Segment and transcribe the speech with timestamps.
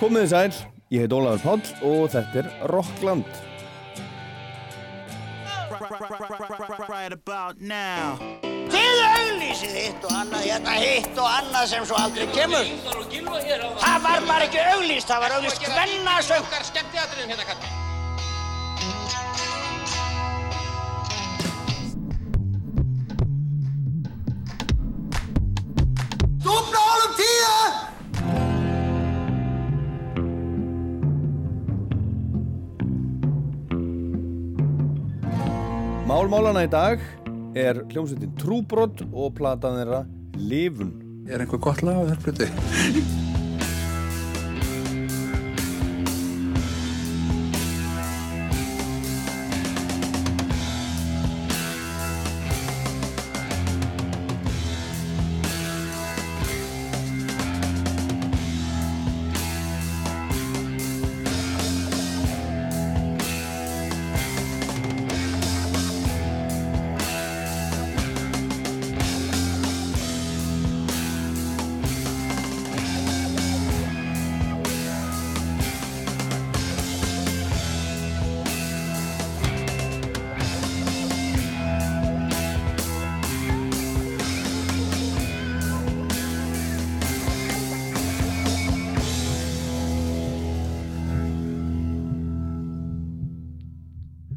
[0.00, 0.54] Komið þið sæl,
[0.94, 3.28] ég heit Ólafur Páll og þetta er Rockland.
[8.74, 12.66] Þið auglýsið hitt og annað, hérna hitt og annað sem svo aldrei kemur.
[13.84, 16.44] Það var bara ekki auglýst, það var auglýst hvennasöng.
[36.24, 37.02] Málmálana í dag
[37.52, 39.98] er hljómsveitin Trúbrott og platan þeirra
[40.40, 40.94] Livun.
[41.28, 42.48] Er einhver gott lag á þér plötu?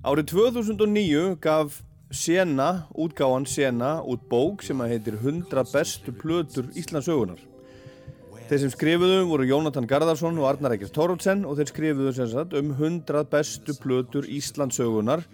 [0.08, 1.81] Árið 2009 gaf
[2.16, 7.41] Sena, útgáfan Sena, út bók sem að heitir 100 bestu plötur Íslandsögunar.
[8.47, 12.55] Þeir sem skrifuðu voru Jónatan Garðarsson og Arnar Ekkert Tórótsen og þeir skrifuðu sem sagt
[12.55, 15.25] um 100 bestu plötur Íslandsögunar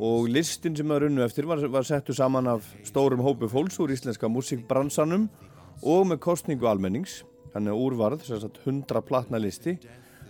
[0.00, 3.92] og listin sem það runnu eftir var, var settu saman af stórum hópu fólks úr
[3.92, 5.28] íslenska músikbransanum
[5.84, 7.20] og með kostningu almennings,
[7.52, 9.76] þannig að úrvarð sem sagt 100 platna listi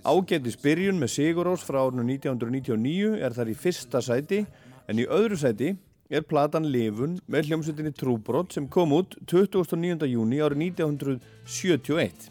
[0.00, 4.38] Ágætis byrjun með Sigurós frá árinu 1999 er þar í fyrsta sæti
[4.88, 5.74] en í öðru sæti
[6.08, 10.08] er platan Livun með hljómsveitinni Trúbrott sem kom út 29.
[10.08, 12.30] júni árið 1971.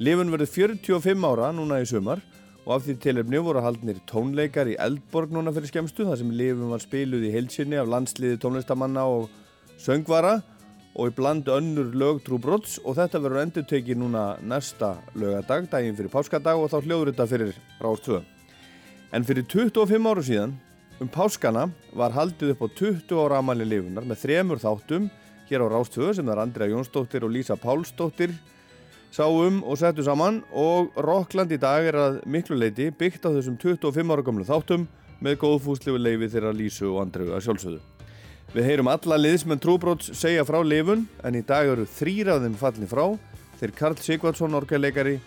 [0.00, 2.24] Livun verður 45 ára núna í sumar
[2.64, 6.72] og af því tilefni voru haldnir tónleikar í Eldborg núna fyrir skemstu þar sem Livun
[6.72, 9.28] var spiluð í heilsinni af landsliði tónlistamanna og
[9.76, 10.55] söngvara og
[10.96, 16.12] í bland önnur lög Trúbrotts og þetta verður endur tekið núna næsta lögadag, daginn fyrir
[16.12, 18.20] páskadag og þá hljóður þetta fyrir 2.
[19.12, 20.54] En fyrir 25 áru síðan,
[21.00, 25.10] um páskana, var haldið upp á 20 ára amali lifunar með þremur þáttum
[25.50, 28.32] hér á 2 sem er Andrea Jónsdóttir og Lísa Pálsdóttir
[29.12, 33.60] sáum og settu saman og Rockland í dag er að miklu leiti byggt á þessum
[33.60, 34.88] 25 ára gamlu þáttum
[35.20, 37.95] með góðfúslifu leifi þeirra Lísu og Andreu að sjálfsögðu.
[38.56, 42.54] Við heyrum alla liðsmenn trúbróts segja frá lifun en í dag eru þrýra af þeim
[42.56, 43.02] fallin frá
[43.60, 45.18] þeir Karl Sigvardsson, orgeleikari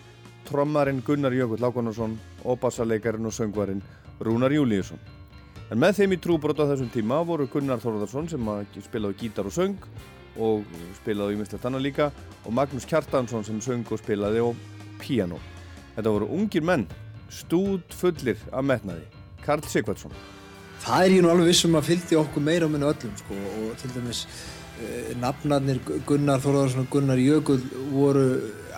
[0.48, 3.84] trommarinn Gunnar Jökull Lákonarsson og bassaleikarin og söngvarinn
[4.18, 4.98] Rúnar Júlíusson.
[5.70, 8.50] En með þeim í trúbrót á þessum tíma voru Gunnar Þorðarsson sem
[8.82, 9.78] spilaði gítar og söng
[10.34, 10.66] og
[10.98, 12.10] spilaði í minnslegt annar líka
[12.42, 14.50] og Magnús Kjartansson sem söng og spilaði á
[14.98, 15.38] piano.
[15.94, 16.88] Þetta voru ungir menn,
[17.30, 19.06] stúd fullir af metnaði.
[19.46, 20.18] Karl Sigvardsson
[20.80, 23.76] Það er ég nú alveg vissum að fylgdi okkur meira á minni öllum sko og
[23.80, 28.26] til dæmis uh, nafnarnir Gunnar Þorðarsson og Gunnar Jökull voru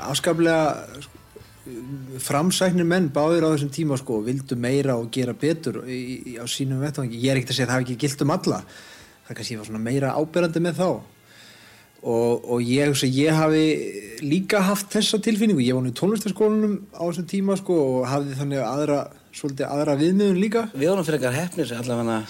[0.02, 1.22] afskaplega sko,
[2.22, 6.00] framsæknir menn báðir á þessum tíma sko og vildu meira og gera betur í,
[6.34, 7.20] í, á sínum vettvangi.
[7.22, 8.60] Ég er ekkert að segja að það hafi ekki gilt um alla.
[9.28, 10.88] Það kannski var svona meira áberandi með þá.
[12.02, 13.64] Og, og ég, ég hafi
[14.26, 15.62] líka haft þessa tilfinningu.
[15.62, 18.98] Ég var nú í tónlistarskólanum á þessum tíma sko og hafði þannig aðra,
[19.32, 20.68] svolítið aðra viðmiðun líka.
[20.74, 22.22] Við vorum fyrir eitthvað hefnir allavega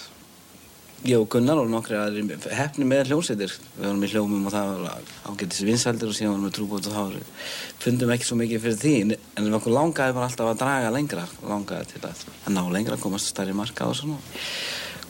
[1.03, 2.23] ég og Gunnar og nokkri aðri
[2.55, 3.55] hefni með hljómsveitir.
[3.75, 6.95] Við vorum í hljómum og það var ágættis vinsældir og síðan vorum við trúbót og
[6.95, 10.93] þá fundum ekki svo mikið fyrir því en við okkur langaði bara alltaf að draga
[10.95, 14.21] lengra langaði til að, að ná lengra komast stærri marka og svona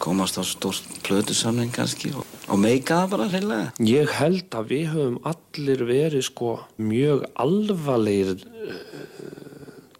[0.01, 3.69] komast á stórt plötusamling kannski og, og meika það bara reyðlega.
[3.85, 8.47] Ég held að við höfum allir verið sko mjög alvarlegir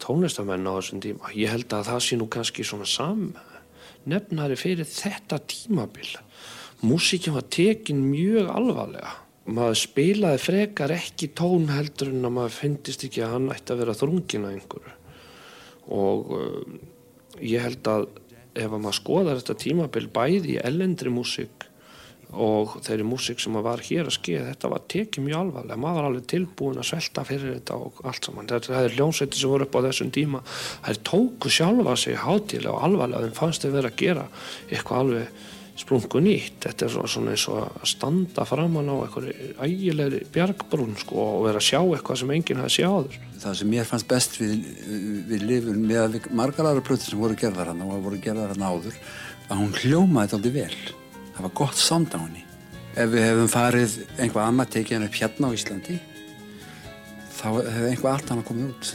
[0.04, 1.32] tónlistamenn á þessum tíma.
[1.38, 3.32] Ég held að það sé nú kannski svona sam
[4.10, 6.10] nefnari fyrir þetta tímabil.
[6.84, 9.14] Músíkinn var tekin mjög alvarlega.
[9.44, 13.84] Maður spilaði frekar ekki tón heldur en að maður finnist ekki að hann ætti að
[13.84, 14.94] vera þrungin að einhverju.
[15.94, 16.60] Og uh,
[17.44, 18.08] ég held að
[18.54, 21.68] ef að maður skoðar þetta tímabil bæði í ellendri músík
[22.34, 26.10] og þeirri músík sem var hér að skeið þetta var tekið mjög alvarlega maður var
[26.10, 29.78] alveg tilbúin að svelta fyrir þetta og allt saman þetta er hljómsveiti sem voru upp
[29.78, 33.92] á þessum tíma það er tóku sjálfa sig hátilega og alvarlega en fannst þau verið
[33.92, 34.30] að gera
[34.70, 35.44] eitthvað alveg
[35.80, 36.62] sprungu nýtt.
[36.64, 41.62] Þetta er svona eins og að standa framann á einhverju ægilegri bjargbrún sko, og vera
[41.62, 43.20] að sjá eitthvað sem enginn hafi sjáður.
[43.44, 44.68] Það sem mér fannst best við,
[45.32, 49.00] við lifun með margar aðra plötur sem voru gerðar hann og voru gerðar hann áður
[49.50, 51.03] að hún hljómaði þetta aldrei vel.
[51.34, 52.44] Það var gott sound á henni.
[52.94, 56.00] Ef við hefum farið einhvað annað tekið henni upp hérna á Íslandi
[57.34, 58.92] þá hefði einhvað allt annað komið út.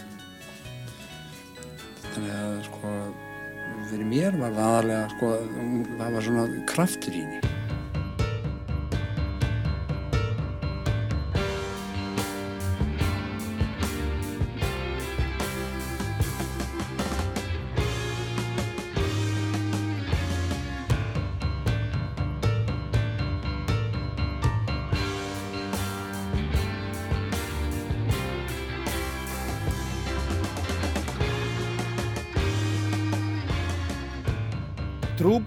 [2.15, 2.93] Þannig að sko
[3.89, 5.33] fyrir mér var það aðalega sko
[5.99, 7.58] það var svona kraftur í henni.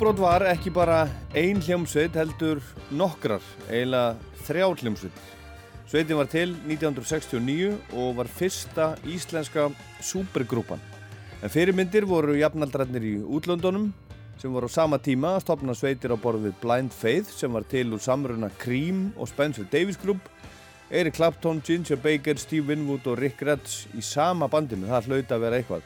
[0.02, 1.04] Trúbrot var ekki bara
[1.38, 2.58] ein hljómsveit heldur
[2.90, 4.16] nokkrar, eiginlega
[4.48, 5.20] þrjár hljómsveit.
[5.92, 9.68] Sveitin var til 1969 og var fyrsta íslenska
[10.02, 10.82] supergrúpan.
[11.46, 13.92] En fyrirmyndir voru jafnaldrarnir í útlöndunum
[14.42, 17.70] sem voru á sama tíma að stopna sveitir á borð við Blind Faith sem var
[17.70, 20.26] til úr samruna Cream og Spencer Davis Group,
[20.90, 24.90] Eric Clapton, Ginger Baker, Steve Winwood og Rick Retz í sama bandinu.
[24.90, 25.86] Það hlaut að vera eitthvað.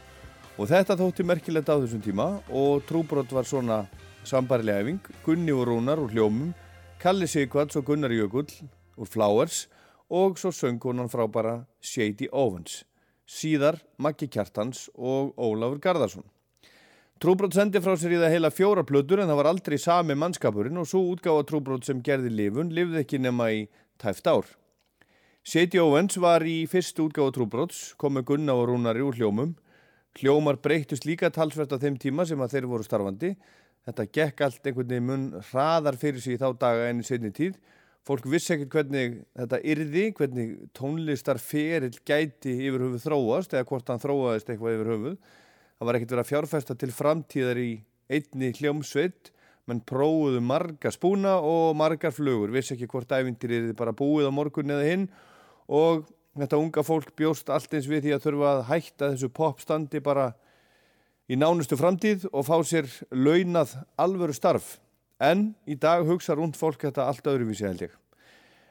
[0.56, 3.84] Og þetta þótti merkilegt á þessum tíma og trúbrot var svona
[4.30, 6.54] sambarilega efing, Gunni og Rúnar úr hljómum,
[7.02, 8.50] Kalli Sigvards og Gunnar Jökull
[8.98, 9.66] úr Flowers
[10.10, 12.84] og svo söngkonan frábara Shady Owens,
[13.28, 16.26] síðar Maggi Kjartans og Ólafur Garðarsson.
[17.22, 20.82] Trúbrot sendi frá sér í það heila fjóra plötur en það var aldrei sami mannskapurinn
[20.82, 23.68] og svo útgáfa trúbrot sem gerði lifun lifði ekki nema í
[24.02, 24.50] tæft ár.
[25.46, 29.56] Shady Owens var í fyrstu útgáfa trúbrots, kom með Gunna og Rúnari úr hljómum
[30.16, 33.34] Hljómar breytust líka talsvert á þeim tíma sem að þeir voru starfandi.
[33.86, 37.32] Þetta gekk allt einhvern veginn mun hraðar fyrir sig í þá daga enn í setni
[37.36, 37.60] tíð.
[38.06, 43.90] Fólk vissi ekkert hvernig þetta yrði, hvernig tónlistar ferill gæti yfir höfuð þróast eða hvort
[43.90, 45.16] hann þróaðist eitthvað yfir höfuð.
[45.76, 47.70] Það var ekkert verið að fjárfesta til framtíðar í
[48.16, 49.32] einni hljómsveit,
[49.66, 52.54] menn prófuðu marga spúna og margar flugur.
[52.54, 55.10] Vissi ekki hvort ævindir yrði bara búið á morgun eða hinn
[55.66, 56.06] og
[56.36, 60.34] Þetta unga fólk bjóst allt eins við því að þurfa að hætta þessu popstandi bara
[61.26, 64.78] í nánustu framtíð og fá sér launað alvöru starf.
[65.20, 67.94] En í dag hugsa rúnd fólk þetta allt öðruvísi held ég.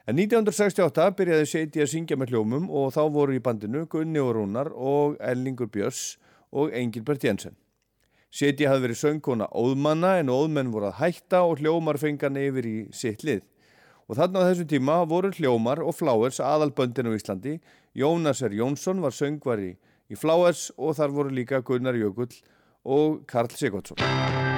[0.05, 4.35] En 1968 byrjaði Seiti að syngja með hljómum og þá voru í bandinu Gunni og
[4.37, 6.19] Rúnar og Ellingur Björns
[6.53, 7.55] og Engilbert Jensen.
[8.29, 12.75] Seiti hafði verið söngkona óðmanna en óðmenn voru að hætta og hljómar fengan yfir í
[12.93, 13.41] sitt lið.
[14.05, 17.55] Og þarna á þessu tíma voru hljómar og Flowers aðalböndin á Íslandi.
[17.97, 18.53] Jónas R.
[18.53, 19.77] Jónsson var söngvari í
[20.13, 22.37] Flowers og þar voru líka Gunnar Jökull
[22.85, 24.54] og Karl Sigurdsson.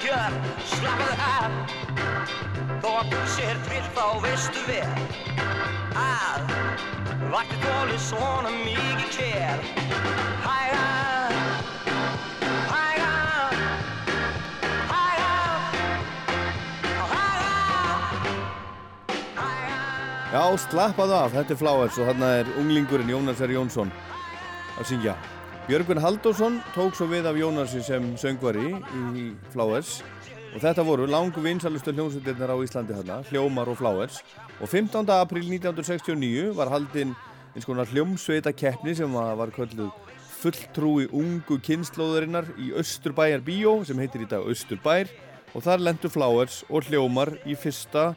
[0.00, 0.32] Kynnagjör
[0.66, 1.50] Slappaðu af.
[2.82, 4.94] Þó að þú sér tvill þá veistu vel
[5.96, 6.40] Að
[7.32, 9.62] Vakti dóli svona mikið kér
[10.44, 10.86] Hæga
[12.70, 13.14] Hæga
[14.92, 15.34] Hæga
[19.40, 19.72] Hæga
[20.32, 23.56] Já, slappaðu af, þetta er Flowers og þarna er unglingurinn Jónas R.
[23.56, 23.90] Jónsson
[24.76, 25.16] að syngja
[25.66, 28.68] Björgun Haldósson tók svo við af Jónasi sem söngvari
[29.10, 29.96] í Flowers
[30.54, 34.20] og þetta voru langu vinsalustu hljómsveitirnar á Íslandi hérna, Hljómar og Flowers
[34.60, 35.10] og 15.
[35.10, 37.16] april 1969 var haldinn
[37.50, 39.90] eins konar hljómsveita keppni sem var kölluð
[40.36, 45.10] fulltrúi ungu kynnslóðurinnar í Östurbæjar bíó sem heitir í dag Östurbær
[45.50, 48.12] og þar lendu Flowers og Hljómar í fyrsta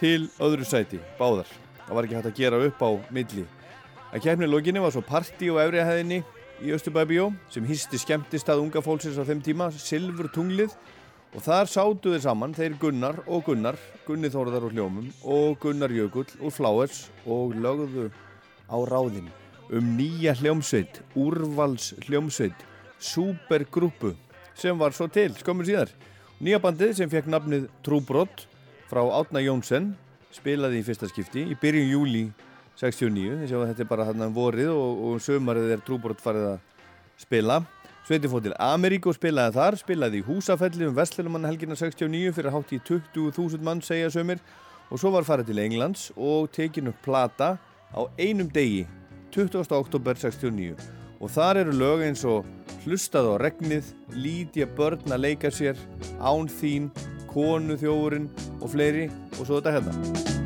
[0.00, 1.52] til öðru sæti, báðar.
[1.84, 3.44] Það var ekki hægt að gera upp á milli.
[4.14, 6.22] Að keppni loginni var svo parti og efriðahæðinni
[6.64, 10.72] í Östubæbjó sem hýsti skemmtist að unga fólksins á þeim tíma, Silfur tunglið
[11.36, 15.92] og þar sátu þeir saman, þeir Gunnar og Gunnar, Gunni Þórðar og Hljómum og Gunnar
[15.92, 18.08] Jökull og Flowers og lögðu
[18.72, 19.28] á ráðin
[19.74, 22.56] um nýja hljómsveit, úrvals hljómsveit,
[23.02, 24.14] supergrúpu
[24.56, 25.90] sem var svo til, skömmur síðar.
[26.40, 28.46] Nýja bandið sem fekk nafnið Trúbrott
[28.90, 29.94] frá Átna Jónsson
[30.34, 32.24] spilaði í fyrsta skipti í byrjun júli
[32.80, 36.58] 69 þess að þetta er bara hann vorið og, og sömarið er trúbort farið að
[37.20, 37.62] spila
[38.06, 42.54] Sveitin fótt til Ameríku og spilaði þar spilaði í húsafelli um Vestlumann helgina 69 fyrir
[42.54, 44.42] hátt í 20.000 mann segja sömur
[44.90, 47.56] og svo var farið til Englands og tekin upp plata
[47.90, 48.84] á einum degi
[49.34, 49.66] 20.
[49.74, 50.76] oktober 69
[51.20, 52.46] og þar eru lög eins og
[52.86, 55.74] Hlustað á regnið, Lítja börn að leika sér,
[56.22, 56.92] Án þín,
[57.26, 58.30] Konu þjófurinn
[58.60, 60.45] og fleiri og svo þetta hérna.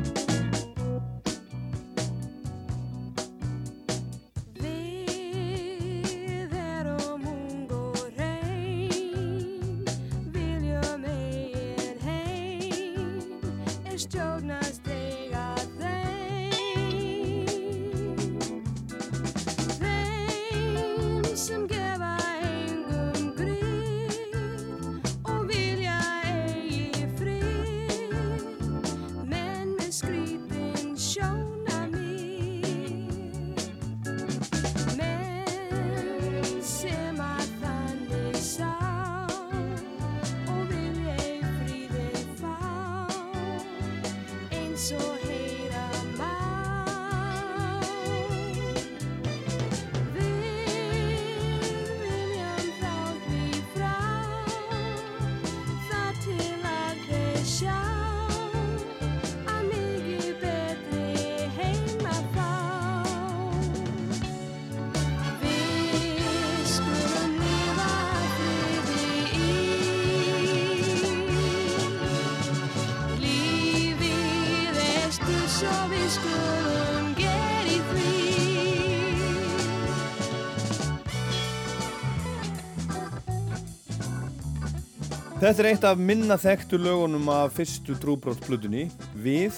[85.51, 88.85] Þetta er eitt af minna þekktu lögunum af fyrstu trúbrótsplutunni
[89.19, 89.57] Við,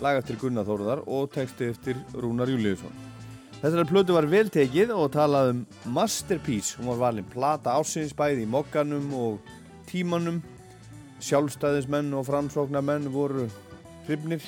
[0.00, 2.94] lag eftir Gunnar Þórðar og texti eftir Rúnar Júliusson.
[3.58, 5.60] Þessari plötu var vel tekið og talað um
[5.92, 6.78] Masterpiece.
[6.78, 9.52] Hún var valin plata ásins bæði í mokkanum og
[9.90, 10.40] tímanum.
[11.20, 13.50] Sjálfstæðismenn og framsóknarmenn voru
[14.08, 14.40] hrifnir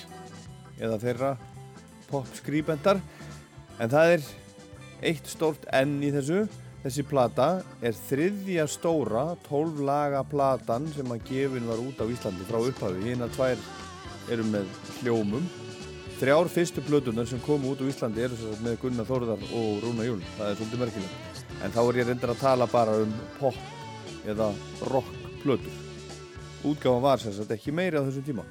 [0.80, 1.34] eða þeirra
[2.08, 3.04] popskrýbendar.
[3.76, 4.28] En það er
[5.12, 6.46] eitt stórt enn í þessu.
[6.80, 7.46] Þessi plata
[7.84, 13.02] er þriðja stóra 12 laga platan sem að gefin var út á Íslandi frá upphafi.
[13.04, 13.60] Hina tvær
[14.32, 14.70] eru með
[15.02, 15.44] hljómum.
[16.20, 20.24] Þrjár fyrstu plötunar sem komu út á Íslandi eru með Gunnar Þórðar og Rúna Júl.
[20.38, 21.44] Það er svolítið merkilegt.
[21.60, 23.60] En þá er ég reyndar að tala bara um pop
[24.32, 24.48] eða
[24.88, 25.12] rock
[25.44, 25.78] plötur.
[26.64, 28.48] Útgáfan var sagt ekki meiri á þessum tíma.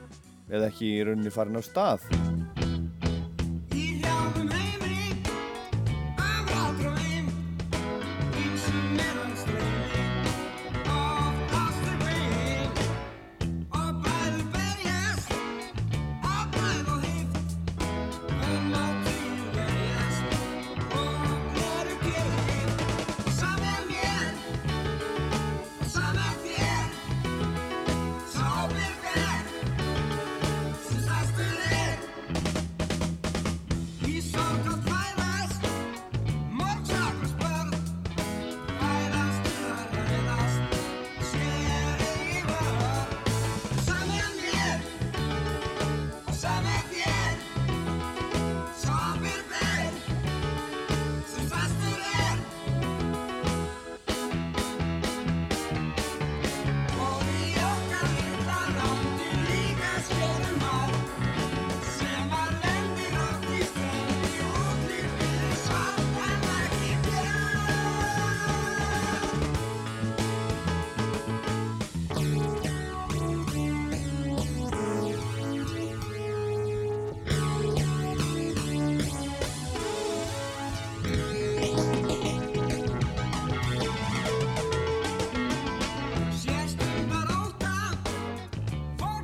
[0.50, 2.06] Eða ekki í rauninni farin á stað.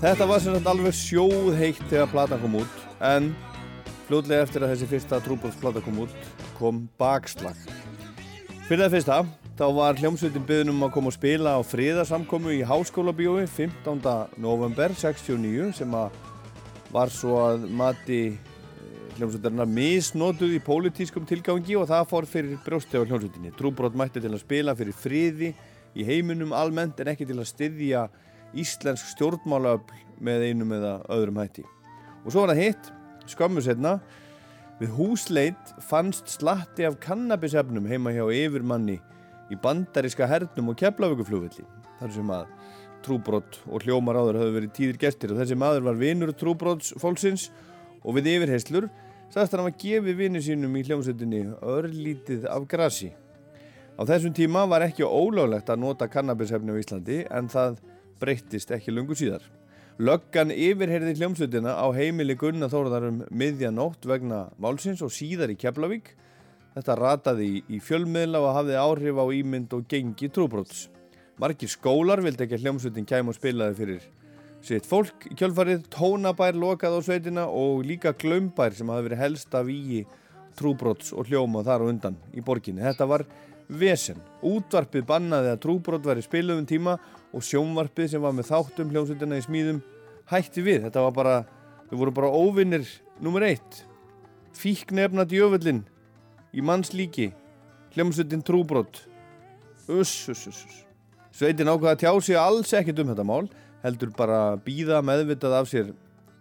[0.05, 2.73] Þetta var sem sagt alveg sjóðheitt þegar platan kom út
[3.07, 3.31] en
[4.05, 6.11] fljóðlega eftir að þessi fyrsta trúbólsplata kom út
[6.59, 7.55] kom bakslag.
[8.67, 9.15] Fyrir það fyrsta
[9.57, 14.05] þá var hljómsveitin byggðin um að koma og spila á friðarsamkomu í Háskóla bíói 15.
[14.45, 16.19] november 69 sem að
[16.93, 18.19] var svo að mati
[19.15, 23.55] hljómsveitarna misnotuð í pólitískum tilgangi og það fór fyrir brjósti á hljómsveitinni.
[23.57, 25.49] Trúbrot mætti til að spila fyrir friði
[25.97, 28.05] í heiminum almennt en ekki til að styðja
[28.59, 31.65] íslensk stjórnmálaöfl með einum eða öðrum hætti.
[32.23, 32.91] Og svo var það hitt,
[33.29, 33.97] skömmu setna,
[34.79, 38.97] við húsleit fannst slatti af kannabisefnum heima hjá yfirmanni
[39.51, 41.65] í bandariska hernum og keflavíkuflugvilli.
[41.99, 42.51] Þar sem að
[43.05, 47.49] trúbrott og hljómar áður höfðu verið tíðir gestir og þessi maður var vinur trúbrotts fólksins
[48.01, 48.89] og við yfirheyslur
[49.33, 53.11] sagðist hann að gefi vinnu sínum í hljómsveitinni örlítið af grasi.
[53.95, 57.77] Á þessum tíma var ekki ólöglegt að nota kannabisefni á Íslandi en það
[58.21, 59.43] breyttist ekki lungu síðar.
[59.95, 66.11] Löggan yfirherði hljómsveitina á heimili Gunnar Þórðarum miðjanótt vegna málsins og síðar í Keflavík.
[66.75, 70.89] Þetta rataði í, í fjölmiðla og hafði áhrif á ímynd og gengi trúbrots.
[71.39, 74.05] Margir skólar vildi ekki að hljómsveitin kæm og spilaði fyrir
[74.65, 80.05] sitt fólk kjölfarið, tónabær lokað á sveitina og líka glömbær sem hafi verið helsta víi
[80.57, 82.81] trúbrots og hljóma þar á undan í borginni.
[82.81, 83.25] Þetta var
[83.69, 84.21] vesen.
[84.45, 86.97] Útvarpið bannaði að trúbrot væri spiluðum tíma
[87.33, 89.81] og sjónvarpið sem var með þáttum hljómsveitina í smíðum
[90.31, 90.85] hætti við.
[90.87, 91.35] Þetta var bara,
[91.89, 92.87] við vorum bara óvinnir
[93.23, 93.83] nummer eitt.
[94.55, 95.83] Fíknefna djöfullin
[96.55, 97.31] í mannslíki,
[97.95, 99.03] hljómsveitin trúbrot.
[99.91, 100.81] Uss, uss, uss, uss.
[101.35, 103.49] Sveitin ákvaða að tjá sig alls ekkert um þetta mál,
[103.83, 105.91] heldur bara býða meðvitað af sér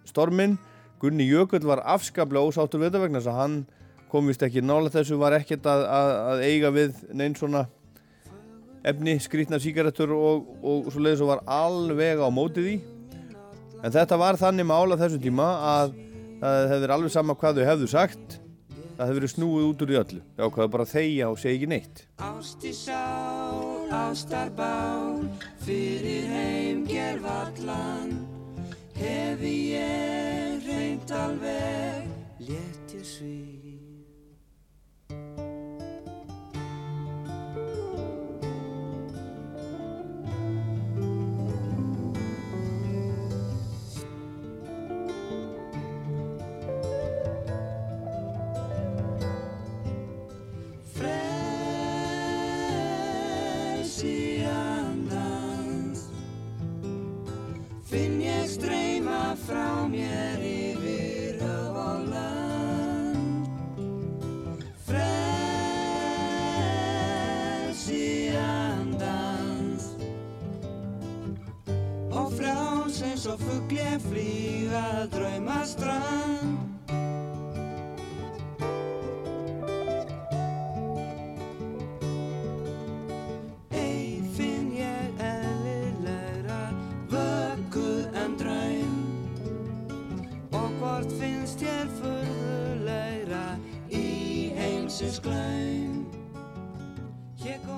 [0.06, 0.54] stormin.
[1.02, 3.56] Gunni Jökull var afskaplega ósáttur við þetta vegna þess að hann
[4.14, 7.64] kom vist ekki nála þessu, var ekkert að, að, að eiga við neinn svona
[8.86, 12.78] efni, skrítna síkaretur og, og svo leiðis og var alveg á mótið í.
[13.84, 15.96] En þetta var þannig mál að þessum tíma að
[16.44, 18.36] það hefur alveg sama hvað þau hefðu sagt,
[18.94, 20.20] það hefur snúið út úr í öllu.
[20.38, 22.04] Já, hvað bara þegja og segja ekki neitt.
[22.28, 25.26] Ást í sál, ástarbál,
[25.64, 28.14] fyrir heim gerfallan,
[29.00, 32.08] hefi ég reynt alveg,
[32.44, 33.12] létt ég
[73.38, 74.43] frás eins og fugl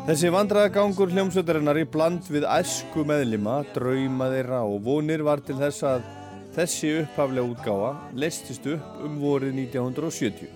[0.07, 5.83] Þessi vandræðagangur hljómsveitarinnar í bland við æsku meðlima, drauma þeirra og vonir var til þess
[5.83, 6.05] að
[6.55, 10.47] þessi upphaflega útgáfa leistist upp um vorið 1970.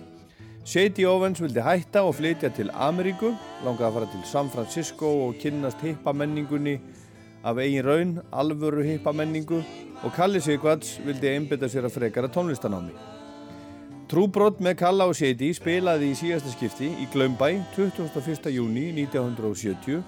[0.63, 3.33] Shady Owens vildi hætta og flytja til Ameríku,
[3.65, 6.79] langaði að fara til San Francisco og kynnast hippa menningunni
[7.43, 13.10] af eigin raun, alvöru hippa menningu og Kalli Sigvards vildi einbytta sér að frekara tónlistanámi.
[14.11, 17.47] Trúbrott með Kalla og Shady spilaði í síðasta skipti í Glaumbæ
[17.77, 18.49] 21.
[18.51, 20.01] júni 1970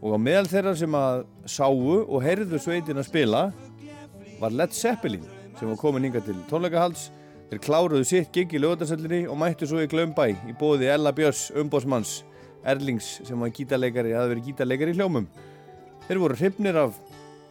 [0.00, 3.42] og á meðal þeirra sem að sáu og heyrðu sveitin að spila
[4.40, 7.10] var Led Zeppelin sem var komin hinga til tónleikahalds
[7.50, 11.50] þeir kláruðu sitt gig í lögatarsöllinni og mættu svo í Glaumbæ í bóði Ella Björns
[11.52, 12.22] umbósmanns
[12.64, 15.28] Erlings sem var gítarleikari, hafði verið gítarleikari í hljómum
[16.08, 16.96] þeir voru hrifnir af,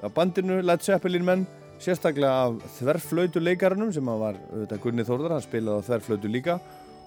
[0.02, 1.46] af bandinu Led Zeppelin menn
[1.82, 6.58] sérstaklega af þverflautu leikarunum sem var auðvitað Gunni Þórðar, hann spilaði á þverflautu líka.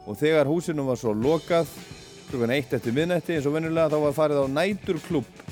[0.05, 1.71] Og þegar húsinu var svo lokað
[2.29, 5.43] klukkan eitt eftir miðnætti eins og venjulega þá var farið á næturklubb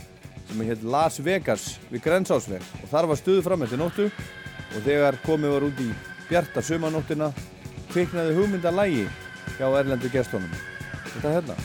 [0.50, 2.64] sem heit Las Vegas við Grensásveg.
[2.82, 4.10] Og þar var stuðu fram eftir nóttu.
[4.72, 5.88] Og þegar komið var út í
[6.28, 7.30] bjarta sumanóttina
[7.92, 9.06] kviknaði hugmynda lægi
[9.58, 10.52] hjá erlendu gestónum
[11.12, 11.56] þetta hérna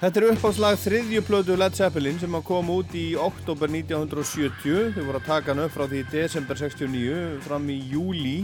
[0.00, 4.94] Þetta er uppáðslag þriðju plötu Led Zeppelin sem kom út í oktober 1970.
[4.94, 8.38] Þau voru að taka hann upp frá því desember 69 fram í júli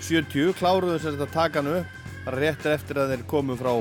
[0.00, 0.54] 70.
[0.56, 3.74] Kláruðu þess að taka hann upp réttir eftir að þeir komu frá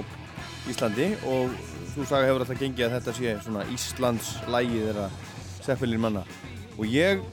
[0.68, 1.56] Íslandi og
[1.94, 5.08] þú saga hefur alltaf gengið að þetta sé svona Íslands lægi þeirra
[5.70, 6.26] Zeppelin manna.
[6.76, 7.24] Og ég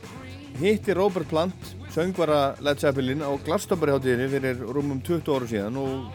[0.62, 6.06] hitti Robert Plant, söngvara Led Zeppelin á Glastonbury hátíðinni fyrir rúmum 20 áru síðan og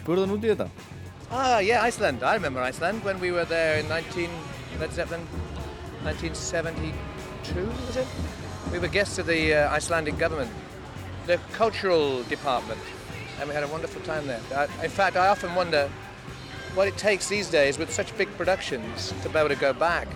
[0.00, 0.93] spurði hann út í þetta.
[1.36, 2.22] Ah, yeah, Iceland.
[2.22, 4.30] I remember Iceland when we were there in 19,
[4.78, 5.22] Led Zeppelin,
[6.04, 8.06] 1972, was it?
[8.70, 10.52] We were guests of the uh, Icelandic government,
[11.26, 12.78] the cultural department,
[13.40, 14.40] and we had a wonderful time there.
[14.54, 15.90] I, in fact, I often wonder
[16.74, 20.06] what it takes these days with such big productions to be able to go back.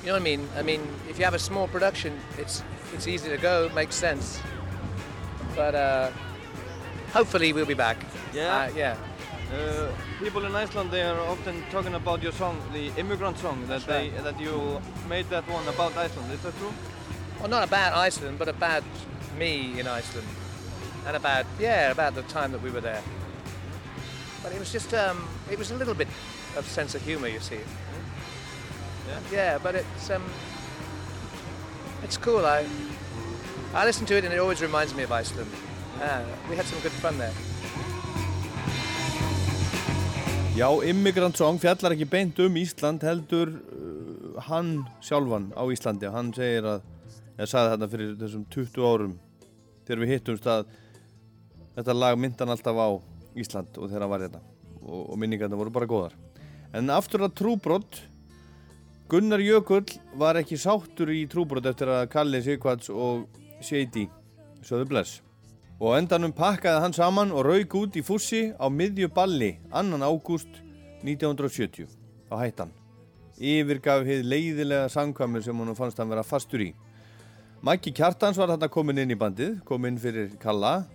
[0.00, 0.48] You know what I mean?
[0.56, 2.62] I mean, if you have a small production, it's
[2.94, 4.40] it's easy to go, makes sense.
[5.54, 6.12] But uh,
[7.12, 7.98] hopefully we'll be back.
[8.32, 8.56] Yeah.
[8.56, 8.96] Uh, yeah.
[9.52, 13.68] Uh, people in Iceland they are often talking about your song, the immigrant song that
[13.68, 14.24] That's they right.
[14.24, 16.32] that you made that one about Iceland.
[16.32, 16.72] Is that true?
[17.38, 18.82] Well, not about Iceland, but about
[19.38, 20.26] me in Iceland,
[21.06, 23.02] and about yeah, about the time that we were there.
[24.42, 26.08] But it was just um, it was a little bit
[26.56, 27.60] of sense of humour, you see.
[29.08, 29.20] Yeah.
[29.30, 30.24] Yeah, but it's um,
[32.02, 32.44] it's cool.
[32.44, 32.66] I
[33.74, 35.50] I listen to it and it always reminds me of Iceland.
[36.02, 37.32] Uh, we had some good fun there.
[40.56, 46.08] Já, Immigrant Song fjallar ekki beint um Ísland heldur uh, hann sjálfan á Íslandi.
[46.08, 46.86] Hann segir að,
[47.34, 49.12] eða sagði þetta fyrir þessum 20 árum
[49.84, 50.70] þegar við hittumst að
[51.76, 52.88] þetta lag myndan alltaf á
[53.36, 54.40] Ísland og þegar hann var hérna.
[54.80, 56.16] Og, og minningarna voru bara góðar.
[56.72, 58.00] En aftur að trúbrott
[59.12, 59.84] Gunnar Jökull
[60.16, 63.28] var ekki sáttur í trúbrott eftir að Kalli Sigvarts og
[63.60, 64.08] Shady
[64.64, 65.20] sögðu bless
[65.80, 70.00] og endanum pakkaði hann saman og rauk út í fússi á miðju balli 2.
[70.00, 70.62] ágúst
[71.04, 71.86] 1970
[72.32, 72.72] á hættan
[73.36, 76.72] yfirgaf hið leiðilega sangkvæmur sem hún fannst hann vera fastur í.
[77.60, 80.86] Maggi Kjartans var þarna komin inn í bandið kom inn fyrir Kalla.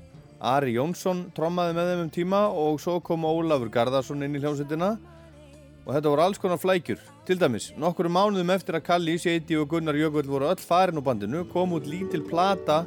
[0.42, 4.96] Ari Jónsson trommaði með þeim um tíma og svo kom Ólafur Garðarsson inn í hljómsveitina.
[5.86, 6.98] Og þetta voru alls konar flækjur.
[7.26, 11.06] Til dæmis, nokkru mánuðum eftir að Kalli, Seiti og Gunnar Jökull voru öll farin úr
[11.06, 12.84] bandinu kom út lítil plata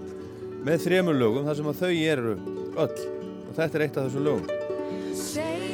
[0.64, 2.34] með þremur lögum þar sem að þau eru
[2.84, 2.98] öll.
[3.44, 5.73] Og þetta er eitt af þessum lögum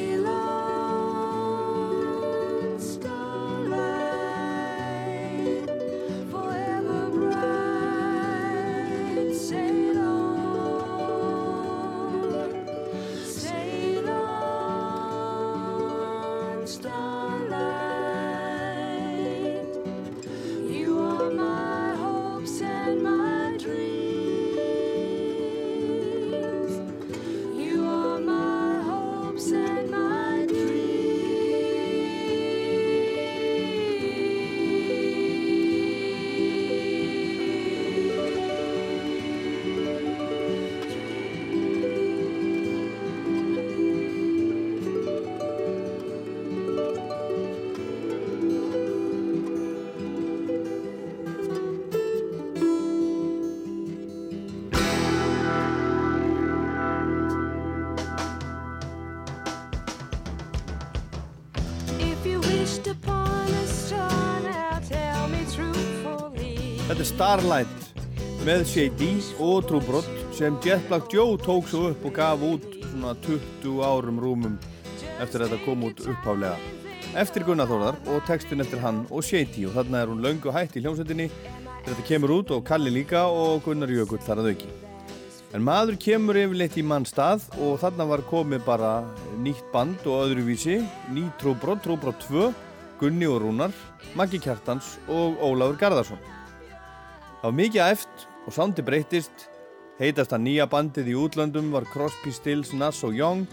[67.30, 68.00] Starlight
[68.42, 73.12] með Shady og Trúbrott sem Jet Black Joe tók svo upp og gaf út svona
[73.22, 74.56] 20 árum rúmum
[75.22, 76.56] eftir að þetta kom út upphaflega.
[77.22, 80.74] Eftir Gunnar Þórðar og textin eftir hann og Shady og þarna er hún löngu hætt
[80.74, 81.28] í hljómsveitinni
[81.84, 84.72] þetta kemur út og Kalli líka og Gunnar Jökull þar að auki.
[85.54, 88.92] En maður kemur yfirleitt í mann stað og þarna var komið bara
[89.38, 90.80] nýtt band og öðruvísi.
[91.14, 92.50] Ný Trúbrott, Trúbrott 2
[92.98, 93.80] Gunni og Rúnar,
[94.18, 96.39] Maggi Kjartans og Ólafur Garðarsson
[97.40, 99.46] Það var mikið æft og sándi breyttist.
[99.96, 103.46] Heitast að nýja bandið í útlöndum var Crosby, Stills, Nass og Young,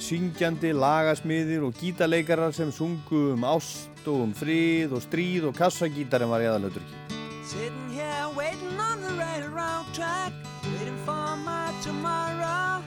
[0.00, 6.32] syngjandi, lagasmiðir og gítarleikarar sem sungu um ást og um frið og stríð og kassagítarinn
[6.32, 6.96] var í aðalauturki.
[7.44, 10.32] Sitting here waiting on the right around track,
[10.78, 12.80] waiting for my tomorrow.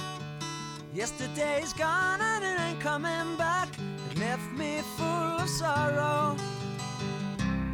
[0.91, 3.70] Yesterday's gone and it ain't coming back.
[4.10, 6.36] It left me full of sorrow.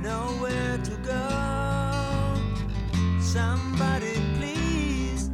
[0.04, 1.93] Nowhere to go.
[3.34, 5.32] Somebody please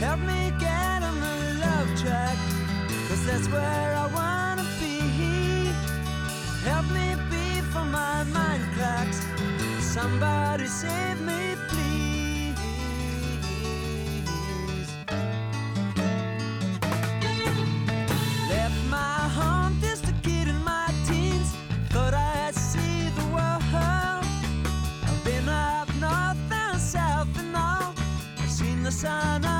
[0.00, 2.36] help me get on the love track.
[3.06, 5.70] Cause that's where I wanna be.
[6.68, 9.24] Help me before my mind cracks.
[9.78, 11.54] Somebody save me,
[29.06, 29.55] sana.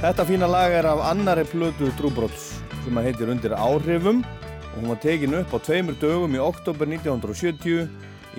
[0.00, 2.44] Þetta fína lag er af annari plötu Trúbrots
[2.86, 6.88] sem að heitir Undir áhrifum og hún var tekin upp á tveimur dögum í oktober
[6.88, 7.90] 1970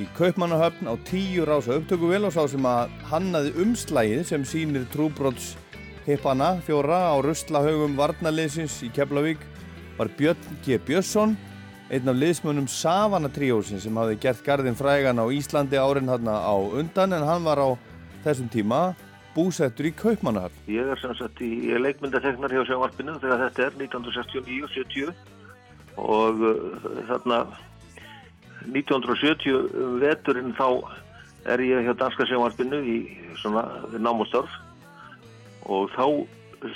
[0.01, 5.51] í Kaupmannahöfn á tíu rása upptökuvel og sá sem að hannaði umslægið sem sýnir Trúbrots
[6.07, 9.45] hippana fjóra á ruslahaugum varnaliðsins í Keflavík
[9.99, 10.81] var Björn G.
[10.81, 11.37] Björnsson
[11.93, 16.57] einn af liðsmönnum Savana tríósin sem hafði gert garðin frægan á Íslandi árin hann á
[16.57, 17.69] undan en hann var á
[18.25, 18.81] þessum tíma
[19.35, 20.63] búsettur í Kaupmannahöfn.
[20.71, 25.13] Ég er sem sagt í ég leikmyndateknar hjá sjónvarpinu þegar þetta er 1969 og 70
[26.01, 27.39] og uh, þarna
[28.71, 30.67] 1970 um veturinn þá
[31.51, 32.97] er ég hjá danska sjónvarpinu í
[33.41, 36.05] svona við nám og þá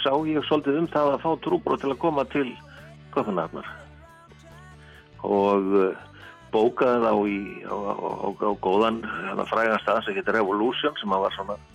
[0.02, 2.48] sá ég svolítið um það að fá trúbrot til að koma til
[3.14, 3.70] Kaupmannahöfnar
[5.26, 6.04] og uh,
[6.54, 11.12] bókaði þá í, á, á, á, á góðan hérna, frægan stað sem heitir Revolution sem
[11.12, 11.75] var svona uh,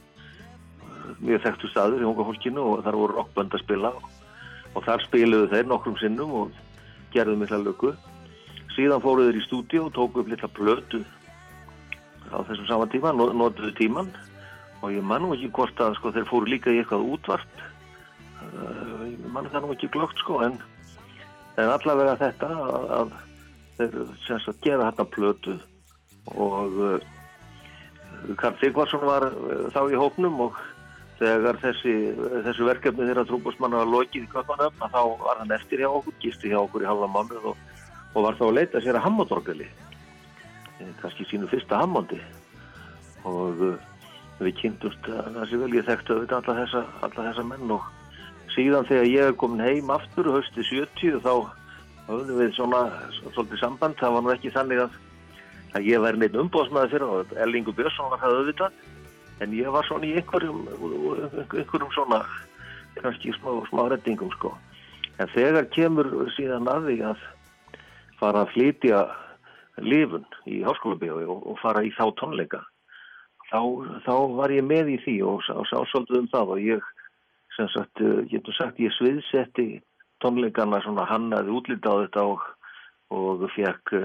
[1.20, 5.50] mjög þekktu staður í unga fólkinu og þar voru rockbönd að spila og, þar spiluðu
[5.52, 6.60] þeir nokkrum sinnum og
[7.14, 7.94] gerðu mikla löku
[8.76, 11.02] síðan fóruðu þeir í stúdíu og tóku upp litla plötu
[12.30, 14.10] á þessum sama tíma, no- notuðu tíman
[14.80, 17.64] og ég man nú ekki hvort að sko, þeir fóru líka í eitthvað útvarp.
[18.40, 20.54] Uh, ég man það nú ekki glögt sko en,
[21.60, 23.10] en allavega þetta að, að
[23.76, 25.56] þeir sem sagt gera þetta plötu
[26.32, 27.10] og uh,
[28.40, 30.56] Karl Sigvarsson var uh, þá í hópnum og
[31.20, 31.94] þegar þessi,
[32.46, 36.50] þessi verkefni þeirra trúbúsmanna var lokið í að þá var hann eftir hjá okkur, gisti
[36.52, 37.62] hjá okkur í halva mánuð og,
[38.14, 39.68] og var þá að leita sér að Hammondorgali
[41.00, 42.18] kannski sínu fyrsta Hammondi.
[43.28, 43.74] Og uh,
[44.40, 47.88] við kynntumst að það sé vel ég þekkti auðvitað alla þessa, alla þessa menn og
[48.54, 51.34] síðan þegar ég er komin heim aftur hösti 70 þá
[52.08, 52.80] höfðum við svona
[53.34, 54.96] svolítið samband, það var nú ekki þannig að,
[55.76, 58.80] að ég væri neitt umbóðsmaður fyrir og Erlingur Björnsson var það auðvitað
[59.40, 62.22] en ég var svona í einhverjum einhverjum svona
[63.00, 64.54] kannski smá, smá reddingum sko.
[65.20, 67.24] En þegar kemur síðan að því að
[68.20, 69.00] fara að flytja
[69.80, 72.60] lifun í háskólabíói og, og fara í þá tónleika
[73.50, 73.60] þá,
[74.06, 76.88] þá var ég með í því og sá, sá svolítið um það og ég
[77.56, 79.80] sem sagt, getur sagt, ég sviðsetti
[80.22, 82.44] tónleikana svona hannaði útlita á þetta og,
[83.16, 83.96] og fekk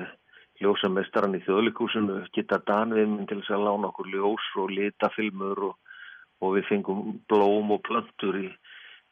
[0.61, 5.97] ljósamestaran í þjóðleikúsinu Gitta Danvim til þess að lána okkur ljós og litafilmur og,
[6.43, 8.47] og við fengum blóm og plöntur í,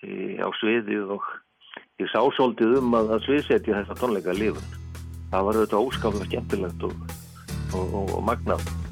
[0.06, 1.28] í, á sviðið og
[2.02, 4.80] ég sá svolítið um að, að sviðsetja þetta tónleika lifun.
[5.34, 7.14] Það var auðvitað óskaplega skemmtilegt og,
[7.74, 8.83] og, og magnað.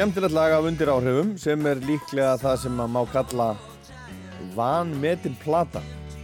[0.00, 3.48] Skemmtilegt lag af undir áhrifum sem er líklega það sem maður má kalla
[4.54, 5.82] vanmetin plata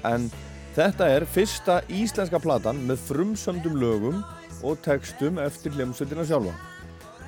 [0.09, 0.31] en
[0.73, 4.25] þetta er fyrsta íslenska platan með frumsöndum lögum
[4.65, 6.57] og textum eftir hljómsveitina sjálfa.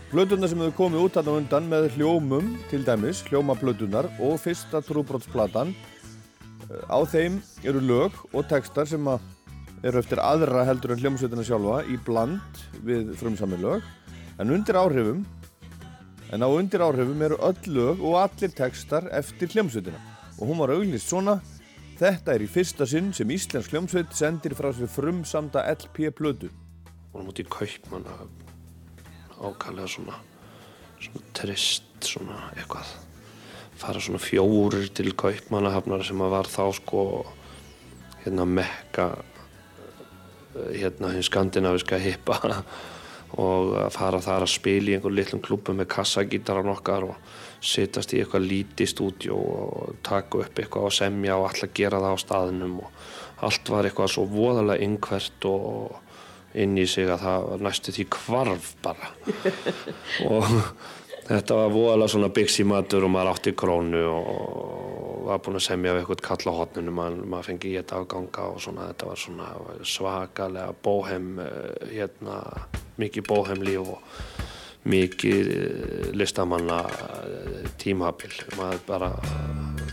[0.09, 4.81] Plötunar sem hefur komið út þarna á undan með hljómum til dæmis, hljómaplötunar og fyrsta
[4.89, 9.05] trúbrotsplatan eh, á þeim eru lög og textar sem
[9.85, 13.85] eru eftir aðra heldur en hljómsveitina sjálfa í bland við frumsami lög
[14.41, 15.27] en undir áhrifum
[16.33, 20.01] En á undir áhrifum eru öll lög og allir textar eftir hljómsveitina.
[20.39, 21.39] Og hún var auglist svona,
[21.99, 26.51] þetta er í fyrsta sinn sem Íslensk hljómsveit sendir frá sér frumsamda LP-plötu.
[27.13, 28.05] vorum út í Kaupmann
[29.39, 30.19] ákallega svona
[30.99, 32.91] svona trist svona eitthvað
[33.79, 37.03] fara svona fjórir til Kaupmannahafnar sem að var þá sko
[38.25, 42.39] hérna mekka eh, hérna hinn skandinaviska hippa
[43.37, 48.15] og að fara þar að spila í einhver litlum klubum með kassagítaran okkar og sittast
[48.15, 52.25] í eitthvað lítið stúdjó og taka upp eitthvað og semja og alltaf gera það á
[52.25, 53.09] staðinum og
[53.49, 55.99] allt var eitthvað svo voðalega yngvert og
[56.59, 59.11] inn í sig að það næstu því kvarf bara.
[60.33, 60.47] Og
[61.29, 65.93] þetta var voðalega svona byggsi matur og maður átti krónu og var búinn að semja
[65.93, 69.23] við eitthvað kall á hotninu maður, maður fengi í þetta afganga og svona þetta var
[69.23, 69.49] svona
[69.93, 72.39] svakalega bóhem eh, hérna,
[72.99, 73.99] mikið bóhem líf og
[74.89, 78.35] mikið eh, listamanna eh, tímabil.
[78.59, 79.13] Maður bara,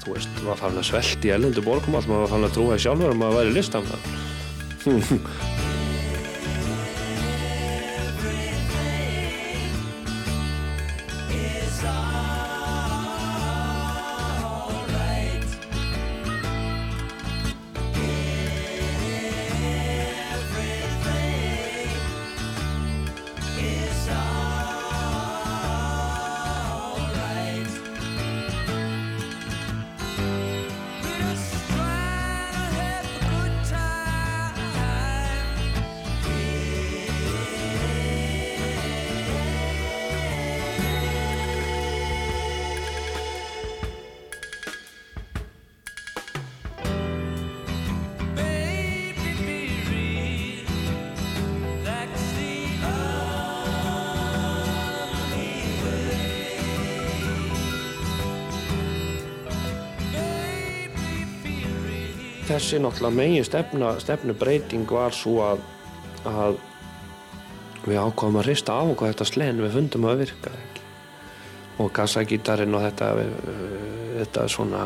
[0.03, 3.13] þú veist, var farin að svelta í ellendu borgum maður farin að trúa í sjálfur
[3.13, 4.05] að maður væri listamann
[63.05, 65.61] náttúrulega megin stefna, stefnubreiting var svo að,
[66.25, 66.57] að
[67.85, 70.83] við ákváðum að hrista af okkur þetta slen við fundum að það virkaði ekki.
[71.77, 74.83] Og gassagítarinn og þetta, uh, þetta svona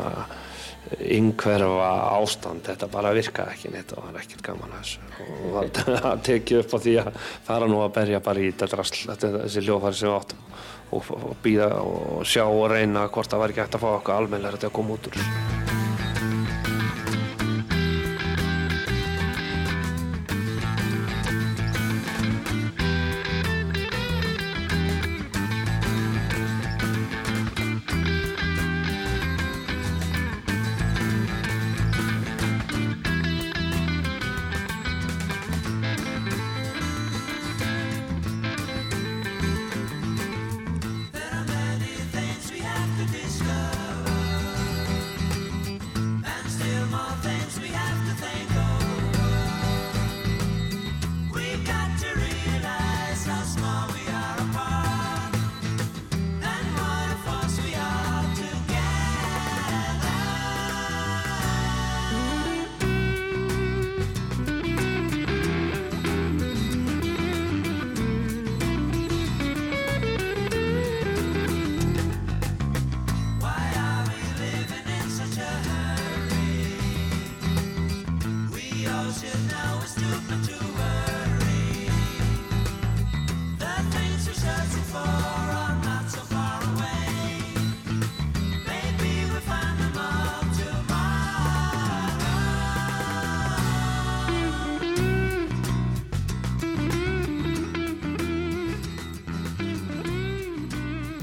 [0.90, 5.00] yngverfa ástand þetta bara virkaði ekki neitt og það var ekkert gaman að þessu.
[5.20, 9.32] Og það tekið upp á því að fara nú að berja bara í þetta þetta,
[9.38, 10.44] þessi hljófari sem við áttum
[10.90, 14.16] og, og býða og sjá og reyna hvort það var ekki hægt að fá okkur
[14.18, 15.59] almennlega þetta að koma út úr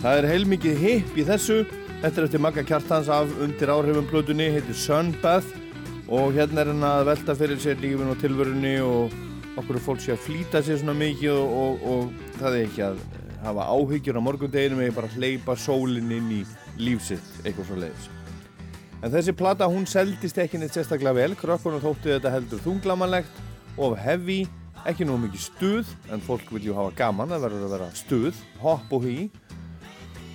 [0.07, 1.55] Það er heilmikið hip í þessu.
[1.99, 5.49] Þetta er eftir Magga Kjartans af undir áhrifum plötunni, heitir Sunbath
[6.07, 9.17] og hérna er hann að velta fyrir sér lífin og tilvörunni og
[9.59, 13.01] okkur fólk sé að flýta sér svona mikið og, og, og það er ekki að
[13.43, 16.39] hafa áhyggjur á morgundeginum eða bara hleypa sólinn inn í
[16.79, 18.07] lífsitt, eitthvað svo leiðis.
[19.01, 23.43] En þessi plata hún seldist ekki neitt sérstaklega vel, krökkunum þótti þetta heldur þunglamanlegt
[23.75, 24.45] og heavy,
[24.87, 28.41] ekki nú mikið stuð, en fólk vil ju hafa gaman, það verður að vera stuð,
[28.63, 29.17] hopp og hí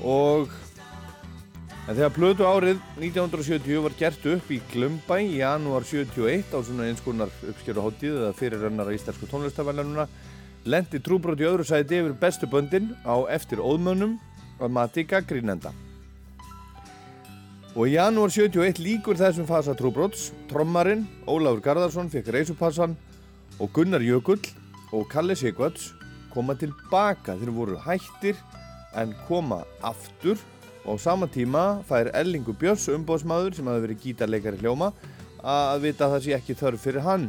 [0.03, 0.51] og
[1.89, 6.89] en þegar plötu árið 1970 var gert upp í Glömbæ í janúar 71 á svona
[6.91, 10.07] eins konar uppskjöruhóttið eða fyrir rannara íslensku tónlistafælununa
[10.65, 14.19] lendi trúbrót í öðru sæti yfir bestu böndin á eftir óðmönnum
[14.63, 15.73] að mati gaggrínenda.
[17.73, 22.99] Og í janúar 71 líkur þessum fasa trúbróts, trommarinn Ólafur Garðarsson fekk reysupassan
[23.59, 24.43] og Gunnar Jökull
[24.93, 25.95] og Kalli Sigvarts
[26.35, 27.35] koma tilbaka.
[27.41, 28.37] Þeir voru hættir
[28.99, 30.41] en koma aftur
[30.85, 34.91] og á sama tíma fær Ellingu Björns umbóðsmaður sem hafi verið gítarleikari hljóma
[35.43, 37.29] að vita að það sé ekki þörf fyrir hann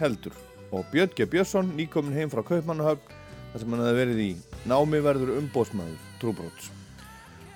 [0.00, 0.34] heldur.
[0.72, 1.26] Og Björn G.
[1.28, 3.18] Björnsson, nýkomin heim frá Kaupmannahöfn,
[3.52, 4.30] þar sem hann hafi verið í
[4.70, 6.70] námi verður umbóðsmaður trúbróts.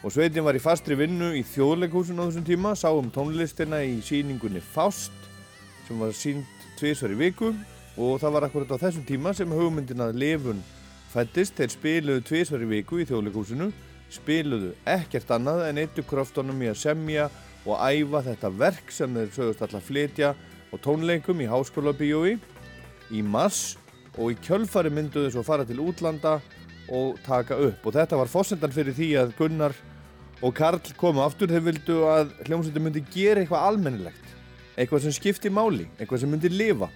[0.04, 3.96] Og sveitin var í fastri vinnu í þjóðleikhúsinu á þessum tíma, sá um tónlistina í
[4.04, 5.14] síningunni Faust
[5.86, 6.44] sem var sínd
[6.76, 7.54] tvisvar í viku
[7.96, 10.60] og það var akkurat á þessum tíma sem hugmyndin að lifun
[11.16, 11.56] fættist.
[11.56, 13.70] Þeir spiluðu tvisvar í viku í þjóðleikhúsinu,
[14.12, 17.30] spiluðu ekkert annað en eittu kröftunum í að semja
[17.66, 20.34] og æfa þetta verk sem þeir sögust alltaf flytja
[20.70, 22.36] og tónleikum í háskóla bíói
[23.14, 23.76] í mars
[24.16, 26.38] og í kjölfari mynduðu svo fara til útlanda
[26.92, 29.74] og taka upp og þetta var fórsendan fyrir því að Gunnar
[30.44, 34.22] og Karl komu aftur þeir vildu að hljómsveitin myndi gera eitthvað almennilegt
[34.76, 36.90] eitthvað sem skipti máli, eitthvað sem myndi lifa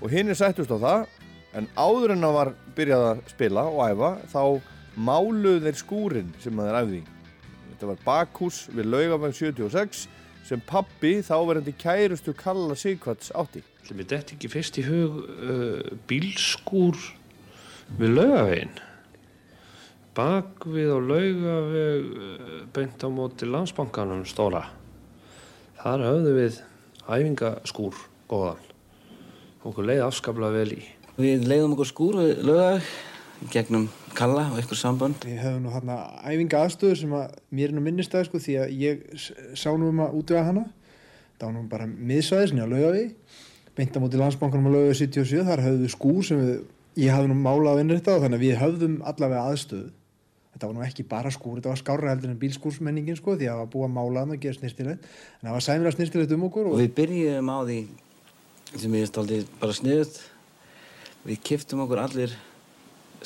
[0.00, 1.06] og hinn er sættust á það
[1.58, 4.42] en áður en það var byrjað að spila og æfa þá
[5.08, 7.02] máluðu þeir skúrin sem þeir æfði
[7.72, 10.06] þetta var bakhús við laugavang 76
[10.48, 13.62] sem pappi þáverandi kærustu Kalla Sigvarts átti
[13.96, 15.78] Mér detti ekki fyrst í hug uh,
[16.10, 16.98] bílskúr
[17.96, 18.74] við laugavegin.
[20.18, 24.66] Bak við á laugaveg uh, beint á móti landsbankanum stóra.
[25.80, 26.60] Þar höfðu við
[27.08, 28.60] æfingaskúr góðan.
[29.64, 30.82] Okkur leið afskaplega vel í.
[31.18, 32.84] Við leiðum okkur skúr við lögðag
[33.50, 35.24] gegnum Kalla og ykkur samband.
[35.26, 38.74] Við höfum nú hérna æfinga aðstöður sem að mér er nú minnistæði sko því að
[38.78, 39.00] ég
[39.58, 40.62] sá nú um að útvega hana.
[41.40, 43.02] Það var nú bara miðsvæðis nýja laugavi.
[43.74, 45.42] Beint á móti landsbankanum á laugavi 77.
[45.50, 46.54] Þar höfum við skúr sem við,
[47.02, 49.90] ég hafði nú málað inn þetta og þannig að við höfðum allavega aðstöðu.
[50.54, 53.56] Þetta var nú ekki bara skúr, þetta var skárra heldur en bílskúrsmenningin sko því að
[53.56, 55.12] það var búið að mála hann og gera snirtilegt.
[55.42, 57.78] En það var sæmilega snirtilegt um okkur Og og við byrjum á því
[58.74, 60.18] sem ég stáldi bara sniðut.
[61.26, 62.34] Við kiftum okkur allir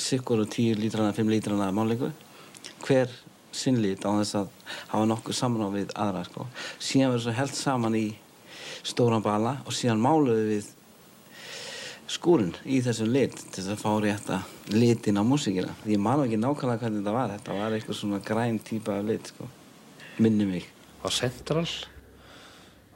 [0.01, 2.09] sikkur og tíu lítrana, fimm lítrana málingu.
[2.83, 3.11] Hver
[3.53, 4.47] sinnlít á þess að
[4.89, 6.47] hafa nokkuð samráð við aðra sko.
[6.81, 8.07] Síðan verður svo held saman í
[8.83, 10.71] stóran bala og síðan máluðum við
[12.13, 14.39] skúrin í þessum lit til þess að fá rétta
[14.73, 15.71] litin á músíkina.
[15.87, 17.33] Ég man ekki nákvæmlega hvernig þetta var.
[17.37, 19.49] Þetta var eitthvað svona græn típa af lit sko.
[20.19, 20.67] Minni mig.
[21.03, 21.67] Á Central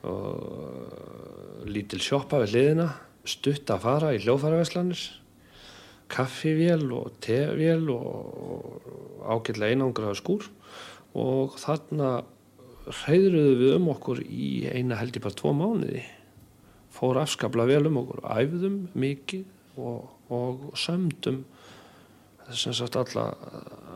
[0.08, 2.88] og lítil sjoppa við hliðina,
[3.28, 5.02] stutt að fara í hljóðfæraverslanir,
[6.12, 8.88] kaffivél og tevél og
[9.28, 10.48] ágætlega einangraða skúr.
[11.18, 12.22] Og þarna
[12.88, 16.06] hreyðruðu við um okkur í eina held ég bara tvo mánuði.
[16.96, 21.44] Fór afskaplega vel um okkur, æfðum mikið og, og sömdum
[22.48, 23.26] alla,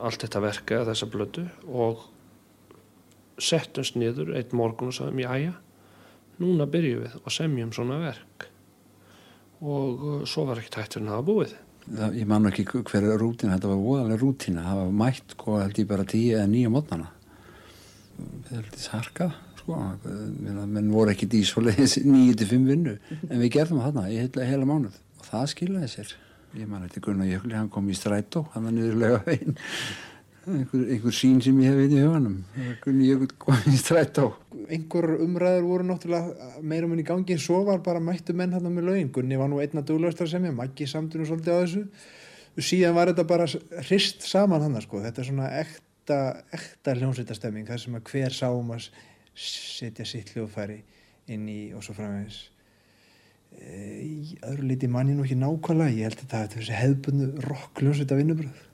[0.04, 1.48] allt þetta verka, þessa blödu.
[1.72, 2.04] Og
[3.42, 5.56] settumst niður einn morgun og sagðum, jæja,
[6.42, 8.51] núna byrjum við og semjum svona verk
[9.62, 11.53] og uh, svo var ekkert hægt fyrir að hafa búið.
[11.82, 15.55] Það, ég man ekki hver er rútina, þetta var voðalega rútina, það var mætt sko
[15.57, 17.07] held ég bara tíu eða nýja mótnana.
[18.47, 19.80] Það er litið sarkað, sko,
[20.45, 22.97] menn voru ekki í svoleiðis nýju til fimm vinnu,
[23.28, 26.14] en við gerðum þarna í heila, heila mánuð og það skilaði sér.
[26.59, 29.57] Ég man eftir Gunnar Jökli, hann kom í strætó, hann var niðurlega veginn,
[30.48, 32.38] einhver, einhver sín sem ég hef veit í huganum,
[32.82, 34.32] Gunnar Jökli kom í strætó.
[34.72, 38.72] einhver umræður voru náttúrulega meira minn í gangi en svo var bara mættu menn hérna
[38.74, 41.84] með lögin Gunni var nú einna duglaustar sem ég Maggi samtunum svolítið á þessu.
[42.58, 43.46] Síðan var þetta bara
[43.88, 45.02] hrist saman hann sko.
[45.04, 46.18] þetta er svona ekta,
[46.52, 48.89] ekta hljómsveitastemming þar sem að hver sá um að
[49.36, 50.82] setja sitt hljóðfæri
[51.32, 52.50] inn í og svo framvegis.
[53.62, 55.96] Í öðru liti manni nú ekki nákvæmlega.
[55.96, 58.68] Ég held að þetta er þessi hefðbundu rock hljómsveita vinnubröð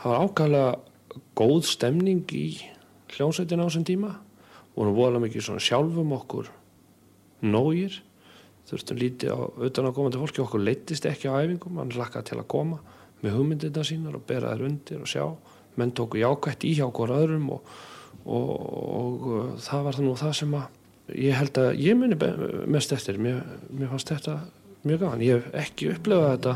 [0.00, 0.89] Það var ákvæmlega
[1.38, 2.46] góð stemning í
[3.14, 4.14] hljómsveitina á þessum tíma
[4.76, 6.50] vorum voðalega mikið svona sjálfum okkur
[7.46, 8.00] nógir.
[8.70, 12.30] Þurftum lítið á utan að koma til fólki okkur leittist ekki á æfingum, hann lakkaði
[12.30, 12.78] til að koma
[13.20, 15.24] með hugmyndirna sínar og bera þær undir og sjá,
[15.80, 17.72] menn tóku jákvætt í hjá okkur öðrum og,
[18.24, 22.20] og, og, uh, það var það nú það sem að ég held að ég muni
[22.70, 23.18] mest eftir.
[23.18, 23.42] Mér,
[23.74, 24.36] mér fannst þetta
[24.86, 26.54] mjög gaman, ég hef ekki upplefað þetta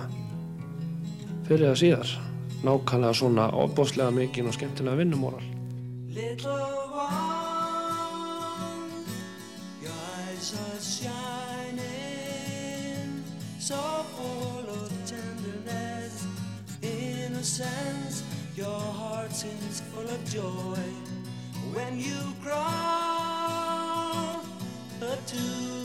[1.49, 2.15] fyrir það síðar
[2.65, 5.45] nákvæmlega svona opbóðslega mikinn og skemmtilega vinnumóral
[13.65, 16.27] so full of tenderness,
[16.83, 18.23] innocence.
[18.55, 20.85] Your heart seems full of joy
[21.73, 23.15] when you grow
[25.27, 25.84] to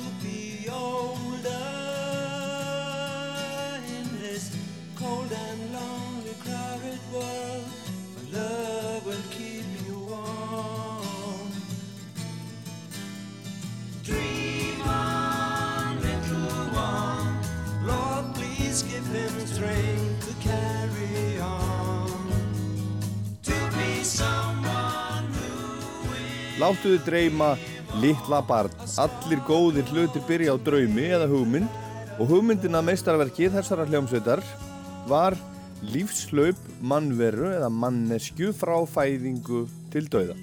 [26.59, 27.53] Láttuðu dreyma
[28.01, 28.73] litla barn.
[28.99, 34.43] Allir góðir hlutir byrja á draumi eða hugmynd og hugmyndin að meistarverki þessara hljómsveitar
[35.07, 35.37] var
[35.93, 40.35] lífslaup mannveru eða manneskju frá fæðingu til dauða.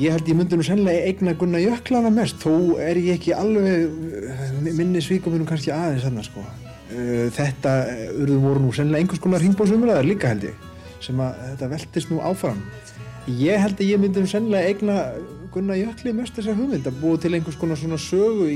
[0.00, 3.86] Ég held ég myndi nú sennilega eigna Gunnar Jöklana mest, þó er ég ekki alveg
[4.20, 6.44] eh, minni svíkumunum kannski aðeins þarna sko.
[6.90, 8.10] Eh, Þetta eh,
[8.42, 10.68] voru nú sennilega einhvers konar ringbóðsumræðar líka held ég,
[11.02, 12.60] sem að þetta veltist nú áfram.
[13.38, 14.94] Ég held að ég myndi nú sennilega eigna
[15.54, 18.46] Gunnar Jökli mest þessa hugmynd að búa til einhvers konar svona sögu,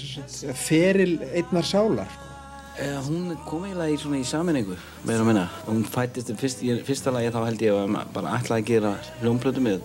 [0.00, 2.08] sagt, feril einnar sálar.
[2.12, 2.30] Sko.
[2.74, 5.44] Eh, hún kom eiginlega í svona í saminningu, meira að minna.
[5.68, 9.84] Hún fættist fyrst, fyrsta lagi þá held ég að bara ætlaði að gera hljómplötu með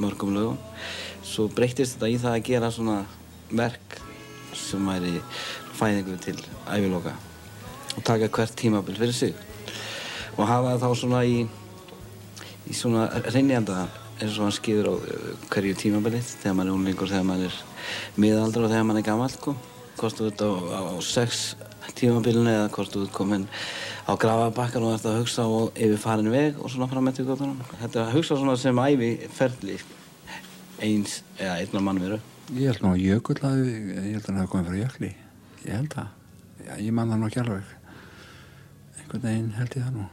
[0.00, 0.60] mörgum lögum.
[1.22, 3.02] Svo breyttist þetta í það að gera svona
[3.52, 3.98] verk
[4.56, 5.20] sem væri
[5.76, 6.38] fæðingu til
[6.72, 7.12] æviloka
[7.96, 9.34] og taka hvert tímabil fyrir sig.
[10.38, 11.42] Og hafa það þá svona í,
[12.70, 13.86] í svona reynjanda
[14.22, 17.60] eins og hann skýður á eh, hverju tímabilið þegar maður er unlingur, þegar maður er
[18.22, 19.54] miðaldra og þegar maður er gammal, sko.
[19.98, 21.42] Hvort þú ert á, á, á sex
[21.98, 23.48] tímabilinu eða hvort þú ert komin
[24.06, 27.26] á grafabakkar og ert að hugsa á yfir farin veg og svona fram með til
[27.28, 27.60] gottunum.
[27.82, 29.78] Þetta að hugsa svona sem ævi ferli
[30.82, 32.22] eins eða einna mannveru.
[32.52, 35.12] Ég held nú að Jökull hafi, ég held að hafi komið frá Jökli.
[35.66, 36.10] Ég held það.
[36.62, 37.70] Já, ég man það nú ekki alveg.
[38.98, 40.10] Einhvern veginn held ég það nú.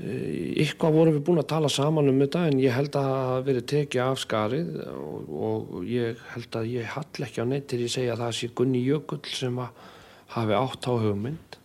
[0.00, 3.46] Eitthvað vorum við búin að tala saman um þetta en ég held að það hafi
[3.50, 5.32] verið tekið af skarið og,
[5.74, 8.50] og ég held að ég hall ekki á neitt til ég segja að það sé
[8.56, 9.60] Gunni Jökull sem
[10.30, 11.58] hafi átt á hugmynd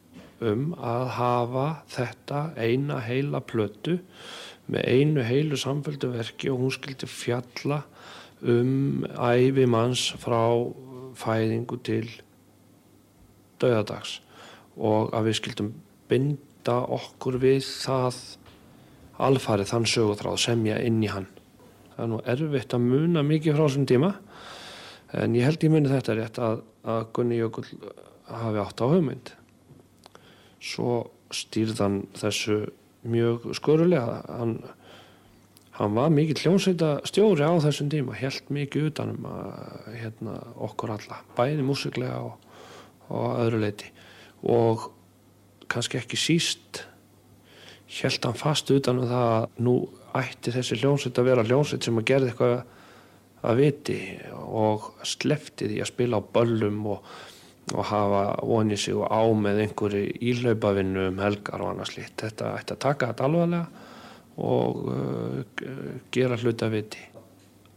[0.43, 1.65] um að hafa
[1.95, 3.99] þetta eina heila plötu
[4.67, 7.83] með einu heilu samféldu verki og hún skildi fjalla
[8.43, 10.41] um æfi manns frá
[11.15, 12.09] fæðingu til
[13.63, 14.19] döðadags
[14.75, 15.71] og að við skildum
[16.66, 18.16] binda okkur við það
[19.22, 21.28] alfarið þann sögutráð semja inn í hann.
[21.93, 24.16] Það er nú erfitt að muna mikið frá þessum tíma
[25.13, 27.68] en ég held ég muni þetta rétt að, að Gunni Jökull
[28.26, 29.32] hafi átt á hugmynd.
[30.59, 32.72] Svo stýrðan þessu
[33.05, 34.26] mjög skörulega.
[34.26, 34.57] Hann,
[35.78, 41.22] hann var mikill hljómsveita stjóri á þessum tíma, held mikið utanum að, hérna, okkur alla,
[41.38, 42.51] bæði músiklega og,
[43.13, 43.93] og öðru leiti.
[44.49, 44.89] Og
[45.76, 46.86] kannski ekki síst
[48.01, 49.76] held hann fast utan um það að nú
[50.15, 52.57] ætti þessi hljómsveit að vera hljómsveit sem að gerði eitthvað
[53.45, 53.99] að viti
[54.34, 57.09] og slefti því að spila á böllum og,
[57.73, 62.17] og hafa vonið sig og á með einhverju íhlaupavinnu um helgar og annað slíkt.
[62.23, 63.84] Þetta ætti að taka þetta alvarlega
[64.36, 65.39] og uh,
[66.11, 67.03] gera hluta viti.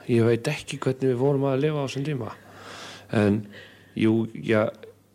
[0.08, 2.32] Ég veit ekki hvernig við vorum að lifa á þessum tíma
[3.18, 3.42] en
[3.98, 4.12] jú,
[4.44, 4.66] já,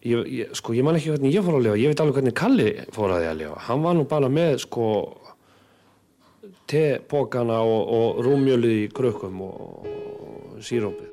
[0.04, 2.38] ég, ég, sko, ég man ekki hvernig ég fór að lifa, ég veit alveg hvernig
[2.38, 3.62] Kalli fór að því að lifa.
[3.70, 4.88] Hann var nú bara með sko
[6.70, 11.13] tepókana og, og rúmjölið í krökkum og, og sírópið.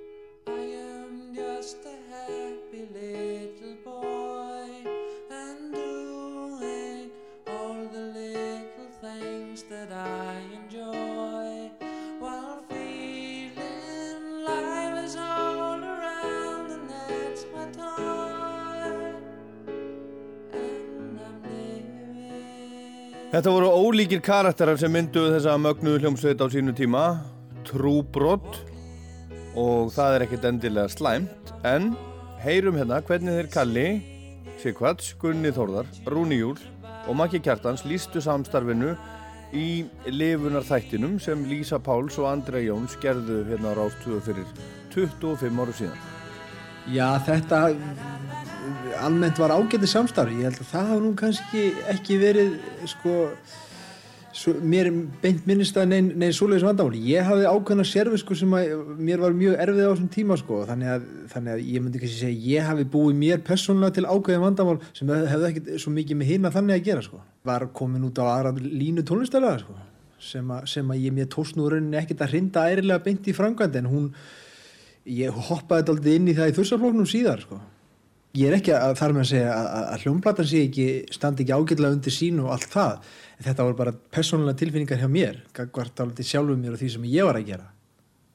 [23.31, 27.03] Þetta voru ólíkir karakterar sem mynduðu þessa mögnuðu hljómsveit á sínu tíma,
[27.63, 28.57] trúbrott
[29.55, 31.93] og það er ekkert endilega slæmt, en
[32.43, 33.85] heyrum hérna hvernig þeir Kalli,
[34.59, 36.59] Sigvarts, Gunni Þórðar, Rúni Júl
[37.07, 38.97] og Maggi Kjartans lístu samstarfinu
[39.55, 44.51] í lifunar þættinum sem Lísa Páls og Andrea Jóns gerðu hérna á Rástöðu fyrir
[44.91, 46.03] 25 áru síðan.
[46.91, 47.63] Já, þetta
[49.07, 50.37] almennt var ágætið samstarf.
[50.37, 52.55] Ég held að það hafa nú kannski ekki verið
[52.91, 53.17] sko
[54.37, 54.91] svo, mér
[55.23, 59.37] beint minnist að neinn nein svoleiðis vandamáli, ég hafði ákveðna servisku sem að mér var
[59.37, 62.69] mjög erfið á þessum tíma sko, þannig að, þannig að ég myndi kannski segja ég
[62.71, 66.79] hafi búið mér persónulega til ákveðin vandamál sem hefði ekkert svo mikið með hina þannig
[66.79, 69.79] að gera sko, var komin út á aðra línu tónlistalega sko
[70.21, 73.35] sem að, sem að ég mér tóst nú rauninni ekkert að hrinda ærilega beint í
[73.37, 74.09] framkvæmd en hún
[75.09, 77.61] ég hoppaði aldrei inn í það í þursaflóknum síðar sko.
[78.37, 81.57] Ég er ekki að þar með að segja að, að, hljómplatan sé ekki standi ekki
[81.57, 83.11] ágætlega undir sín og allt það.
[83.39, 87.09] En þetta voru bara persónulega tilfinningar hjá mér gagvart aldrei sjálfum mér og því sem
[87.11, 87.67] ég var að gera.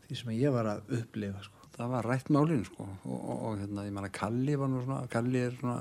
[0.05, 1.69] Því sem ég var að upplifa sko.
[1.75, 2.87] Það var rætt málin sko.
[3.05, 5.79] Og, og, og hérna, ég man að Kalli var nú svona, Kalli er svona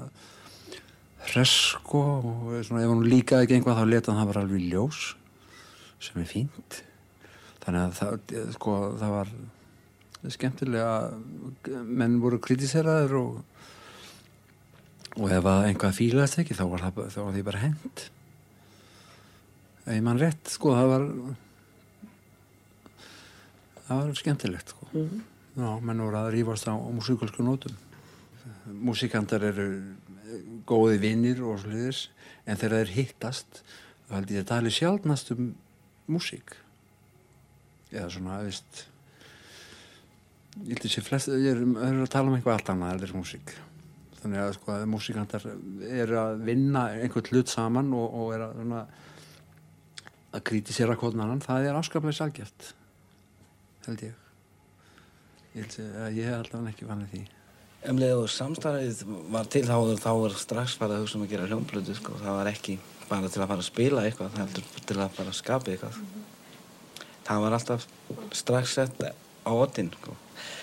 [1.25, 5.15] hress sko og svona ef hann líkaði ekki einhvað þá leta hann var alveg ljós
[6.05, 6.83] sem er fínt.
[7.65, 9.35] Þannig að það, sko, það var
[10.35, 13.54] skemmtilega menn voru kritiseraður og
[15.15, 18.05] og ef að einhvað fílaðist ekki þá var, það, þá var því bara hend
[19.85, 21.09] ef mann rétt sko það var
[23.85, 24.89] það var skemmtilegt sko.
[24.93, 25.23] Mhm.
[25.55, 27.77] já, menn voru að rífast á, á músikalsku nótum.
[28.67, 29.69] Músikantar eru
[30.67, 32.09] góði vinnir og sliðis
[32.47, 33.63] en þegar þeir hittast
[34.09, 35.55] þá held ég að tali sjálfnast um
[36.09, 36.57] músík.
[37.93, 38.87] Eða svona, veist
[40.65, 43.55] ég held að ég er, er að tala um eitthvað allt annað en músík
[44.25, 45.47] þannig að sko að músíkantar
[45.93, 48.83] eru að vinna einhvern hlut saman og, og er að svona,
[50.35, 52.75] að kritisera hvort annan, það er afskaplega salgjart
[53.87, 54.21] held ég
[55.55, 57.25] ég held að ég hef alltaf ekki vannið því
[57.85, 59.75] Um leið og samstarfið var til þá,
[60.17, 62.15] var strax farið að hugsa um að gera hljómblötu sko.
[62.17, 62.77] það var ekki
[63.11, 65.99] bara til að fara að spila eitthvað heldur til að fara að skapa eitthvað
[67.27, 67.85] það var alltaf
[68.41, 70.17] strax sett á oddin sko.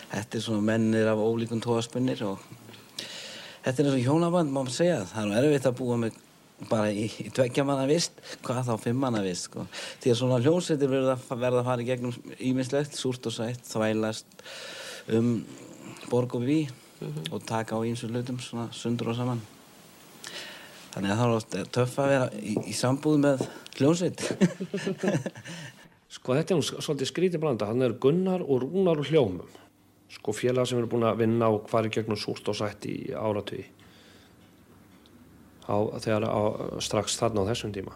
[0.09, 2.41] þetta er svona mennir af ólíkum tóaspunnir og
[3.63, 4.99] þetta er eins og hjónaband má maður segja.
[5.11, 6.19] Það er nú erfitt að búa með
[6.69, 8.21] bara í, í tveggja manna vist.
[8.45, 9.65] Hvað þá fimm manna vist sko.
[10.03, 14.45] því að svona hljómsveitir verða, verða að fara í gegnum ímislegt, súrt og sætt, þvælast
[15.17, 15.33] um
[16.11, 16.61] borg og ví
[17.31, 19.41] og taka á ímsu hlutum svona sundur og saman.
[20.91, 23.45] Þannig að það er oft töff að vera í, í sambúð með
[23.79, 24.25] hljómsveit.
[26.15, 29.47] Sko þetta er nú svolítið skrítið blanda, hann er Gunnar og Rúnar og Hljómum.
[30.11, 32.95] Sko félag sem eru búin að vinna á hvar í gegnum súrt og sætt í
[33.15, 33.63] áratví.
[35.71, 36.41] Á, þegar á,
[36.83, 37.95] strax þarna á þessum tíma.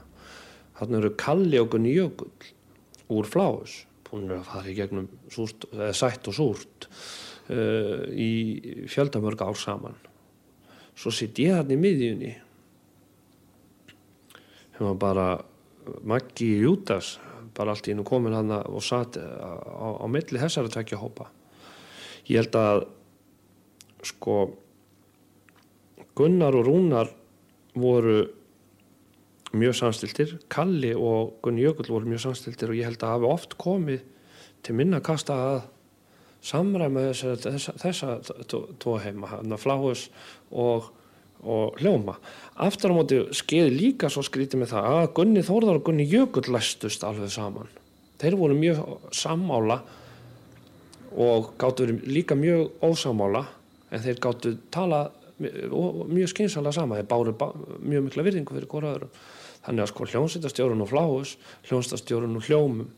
[0.80, 2.32] Þarna eru Kalli og Gunni Jökull
[3.12, 6.88] úr Fláus, búin að fara í gegnum súrt, sætt og súrt
[7.52, 10.00] uh, í fjöldamörg ár saman.
[10.96, 12.34] Svo sitt ég þarna í miðjunni.
[14.80, 15.30] Hefur bara
[16.08, 17.18] Maggi Jútas
[17.56, 21.30] bara allt í hennu komin hann og satt á, á, á milli þessara tvekja hópa
[22.30, 22.86] ég held að
[24.06, 24.40] sko
[26.16, 27.12] Gunnar og Rúnar
[27.76, 28.24] voru
[29.56, 33.58] mjög samstiltir Kalli og Gunni Jökull voru mjög samstiltir og ég held að hafi oft
[33.62, 34.04] komið
[34.66, 35.58] til minna kasta að
[36.46, 40.08] samræma þessa, þessa, þessa tvo heima, hann að Fláhus
[40.52, 40.92] og,
[41.42, 42.18] og Hljóma.
[42.62, 46.54] Aftur á móti skeiði líka svo skrítið með það að Gunni Þórðar og Gunni Jökull
[46.54, 47.72] læstust alveg saman.
[48.22, 48.84] Þeir voru mjög
[49.16, 49.82] sammála
[51.16, 53.46] og gáttu verið líka mjög ósamála
[53.92, 55.08] en þeir gáttu tala
[55.40, 57.50] mjög skynsalega sama þeir báru bá,
[57.84, 59.18] mjög mikla virðingu fyrir hvora öðrum.
[59.66, 61.36] Þannig að sko hljómsveitastjórun og Fláhus
[61.68, 62.90] hljómsveitastjórun og Hljómum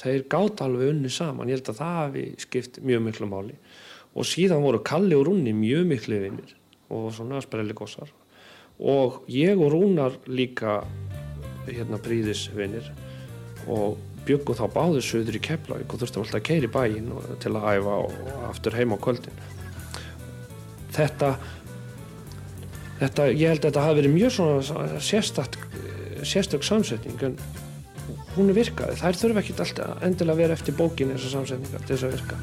[0.00, 1.50] þeir gátt alveg unni saman.
[1.50, 3.56] Ég held að það hafi skipt mjög miklu máli.
[4.14, 6.54] Og síðan voru Kalli og Rúni mjög miklu vinnir
[6.94, 8.10] og svona sprelligossar
[8.78, 10.82] og ég og Rúnar líka
[11.66, 12.90] hérna príðisvinnir
[13.70, 13.98] og
[14.28, 17.52] bjöggu þá báður söður í Keflavík og þurftum alltaf að keira í bæinn og- til
[17.52, 18.12] að æfa og
[18.50, 19.42] aftur heim á kvöldin.
[20.94, 21.36] Þetta
[23.00, 25.00] þetta, ég held að þetta hafi verið mjög svona
[26.24, 27.36] sérstök samsetning en
[28.36, 31.96] hún er virkaði, þær þurfa ekki alltaf endilega að vera eftir bókinni þessar samsetningar til
[31.96, 32.38] þess að virka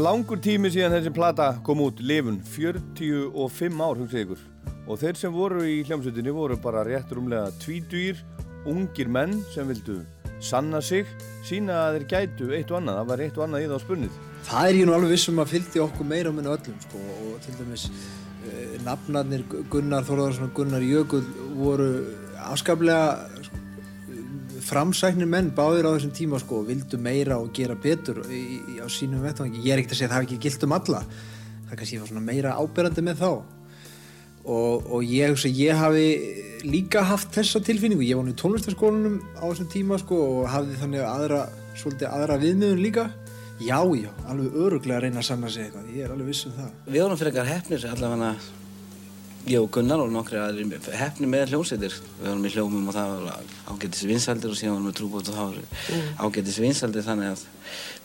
[0.00, 4.44] er langur tími síðan þessi plata kom út, Livun, 45 ár, hugsið ykkur.
[4.88, 8.22] Og þeir sem voru í hljómsveitinni voru bara rétt rúmlega tvítugir,
[8.70, 9.98] ungir menn sem vildu
[10.40, 11.10] sanna sig,
[11.44, 14.16] sína að þeir gætu eitt og annað, það var eitt og annað í það spunnið.
[14.48, 17.58] Það er ég nú alveg vissum að fylgdi okkur meira minna öllum sko og til
[17.58, 19.44] dæmis uh, nafnarnir
[19.74, 21.26] Gunnar Þorðarsson og Gunnar Jökull
[21.58, 21.90] voru
[22.46, 23.39] afskaplega
[24.70, 28.86] framsæknir menn báðir á þessum tíma sko vildu meira og gera betur í, í, á
[28.90, 29.62] sínum vettvangi.
[29.64, 31.00] Ég er ekkert að segja að það hafi ekki gilt um alla.
[31.70, 33.32] Það kannski var svona meira áberandi með þá.
[34.40, 36.06] Og, og ég, hugsa, ég hafi
[36.64, 38.06] líka haft þessa tilfinningu.
[38.06, 41.42] Ég var nú í tónlistaskólanum á þessum tíma sko og hafði þannig aðra,
[41.78, 43.10] svolítið aðra viðmiðun líka.
[43.60, 45.92] Já, já, alveg öruglega að reyna að sanna sig eitthvað.
[45.92, 46.72] Ég er alveg viss um það.
[46.86, 48.32] Við vorum fyrir eitthvað hefnir allavega
[49.48, 51.94] ég og Gunnar og nokkri aðrir hefni með hljómsveitir.
[52.18, 55.38] Við vorum í hljómum og það var ágættis vinsaldir og síðan vorum við trúbót og
[55.38, 57.44] það var ágættis vinsaldir þannig að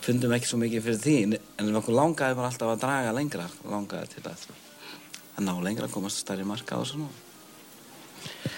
[0.05, 3.47] fundum ekki svo mikið fyrir því en við okkur langaði bara alltaf að draga lengra
[3.67, 4.47] langaði til að,
[5.35, 7.11] að ná lengra komast að stærri marka og svona.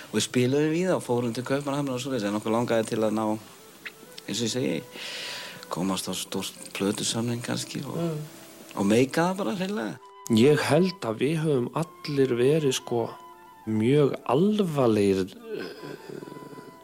[0.08, 3.02] Og við spiluðum við það og fórum til Kaupmannhamnar og svo en okkur langaði til
[3.04, 3.26] að ná
[4.28, 4.76] eins og ég segi
[5.72, 8.20] komast á stórt plötusamling kannski og,
[8.76, 13.06] og meika það bara hreinlega Ég held að við höfum allir verið sko
[13.68, 15.30] mjög alvarlegir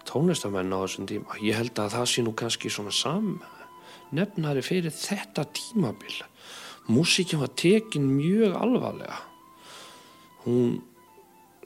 [0.07, 1.35] tónlistamenn á þessum tíma.
[1.43, 3.33] Ég held að það sé nú kannski svona sam
[4.15, 6.15] nefnari fyrir þetta tímabil.
[6.87, 9.19] Músíkin var tekin mjög alvarlega.
[10.45, 10.79] Hún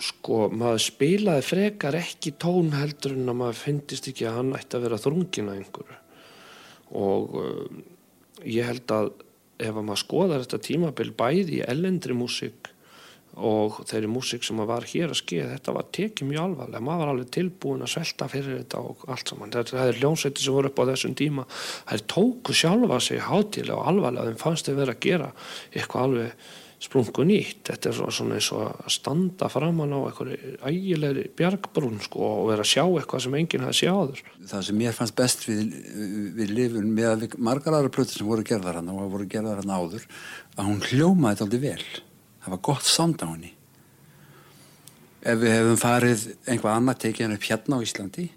[0.01, 4.77] sko, maður spilaði frekar ekki tón heldur en að maður finnist ekki að hann ætti
[4.77, 6.03] að vera þrungin að einhverju
[6.97, 7.63] og uh,
[8.47, 9.09] ég held að
[9.57, 12.73] ef að maður skoðar þetta tímabil bæði í ellendri músík
[13.37, 17.11] og þeirri músík sem var hér að skeið, þetta var tekið mjög alvarlega, maður var
[17.11, 19.53] alveg tilbúin að svelta fyrir þetta og allt saman.
[19.53, 21.45] Það er ljónsveiti sem voru upp á þessum tíma,
[21.91, 25.29] þær tóku sjálfa sig hátíðlega og alvarlega, þeim fannst þeir vera að gera
[25.75, 26.49] eitthvað alveg
[26.79, 27.63] sprungu nýtt.
[27.65, 32.61] Þetta er svona- eins og að standa framan á einhverju ægilegri bjargbrún sko, og vera
[32.61, 34.21] að sjá eitthvað sem enginn hafði séð áður.
[34.45, 35.61] það sem mér fannst best við,
[36.37, 39.73] við lifun með að margar aðra plötur sem voru gerðar hann og voru gerðar hann
[39.73, 40.05] áður
[40.57, 41.85] að hún hljómaði þetta aldrei vel
[42.43, 43.51] það var gott sound á henni
[45.27, 48.29] ef við hefum farið einhvað annað tekið hann upp hérna á Íslandi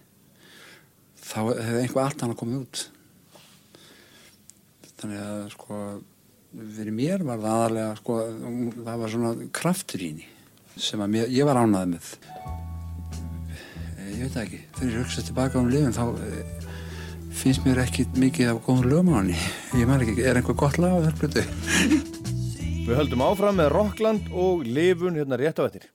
[1.21, 2.87] þá hefur einhvað allt annað komið út
[5.01, 5.77] þannig að sko
[6.51, 8.19] fyrir mér var það aðalega sko,
[8.81, 10.29] það var svona kraftur í henni
[10.81, 12.09] sem að mér, ég var ánæði með.
[14.11, 16.67] Ég veit ekki þegar ég hugsa tilbaka um lifin þá eh,
[17.41, 19.39] finnst mér ekki mikið af góðum lögum á henni.
[19.79, 21.45] Ég man ekki, er einhver gott lag á þær plötu
[22.91, 25.87] Við höldum áfram með Rockland og lifun hérna rétt á eftir.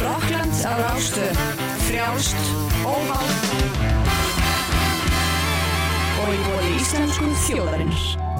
[0.00, 1.44] Rockland á Rástöð
[1.84, 2.50] Frjálst,
[2.86, 3.38] óháð.
[6.22, 8.31] Og í bóði íslensku þjóðarinnar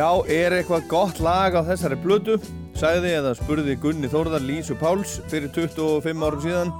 [0.00, 2.38] Já, er eitthvað gott lag á þessari blödu?
[2.78, 6.70] Sæði eða spurði Gunni Þórðar Lísu Páls fyrir 25 árum síðan.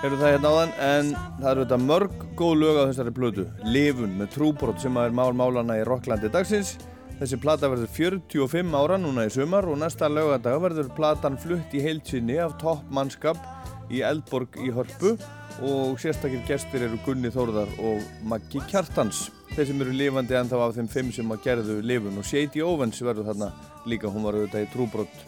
[0.00, 1.10] Hefur það hérna áðan, en
[1.42, 3.44] það eru þetta mörg góð lög á þessari blödu.
[3.68, 6.78] Lifun með trúbrot sem er mál málana í Rocklandi dagsins.
[7.18, 11.84] Þessi plata verður 45 ára núna í sumar og næsta lögadag verður platan flutt í
[11.84, 15.18] heilsinni af toppmannskap í Eldborg í Hörpu
[15.60, 19.28] og sérstakir gestir eru Gunni Þórðar og Maggi Kjartans.
[19.52, 22.18] Þeir sem eru lifandi ennþá af þeim fimm sem að gerðu lifun.
[22.20, 23.50] Og Shady Owens verður þarna
[23.90, 25.24] líka, hún var auðvitað í trúbrott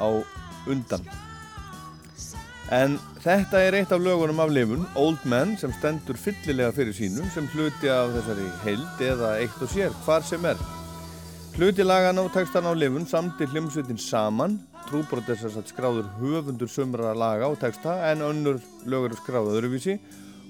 [0.00, 0.08] á
[0.70, 1.06] undan.
[2.72, 7.26] En þetta er eitt af lögunum af lifun Old Man sem stendur fyllilega fyrir sínu
[7.34, 10.58] sem hluti af þessari heild eða eitt og sér, hvar sem er
[11.52, 14.54] Hluti lagana og textan á lifun samti hljómsveitin saman.
[14.86, 18.56] Trúbrot er að skráður höfundur sumra laga og texta en önnur
[18.88, 19.98] lög eru skráð öðruvísi.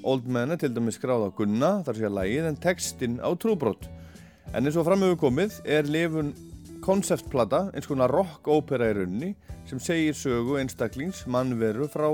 [0.06, 3.34] Old Man er til dæmis skráð á Gunna, þar sé að lagið, en textin á
[3.34, 3.88] Trúbrot.
[4.54, 6.30] En eins og framöfu komið er lifun
[6.86, 9.32] konceptplata, eins konar rock-ópera í raunni,
[9.66, 12.12] sem segir sögu einstaklings mannveru frá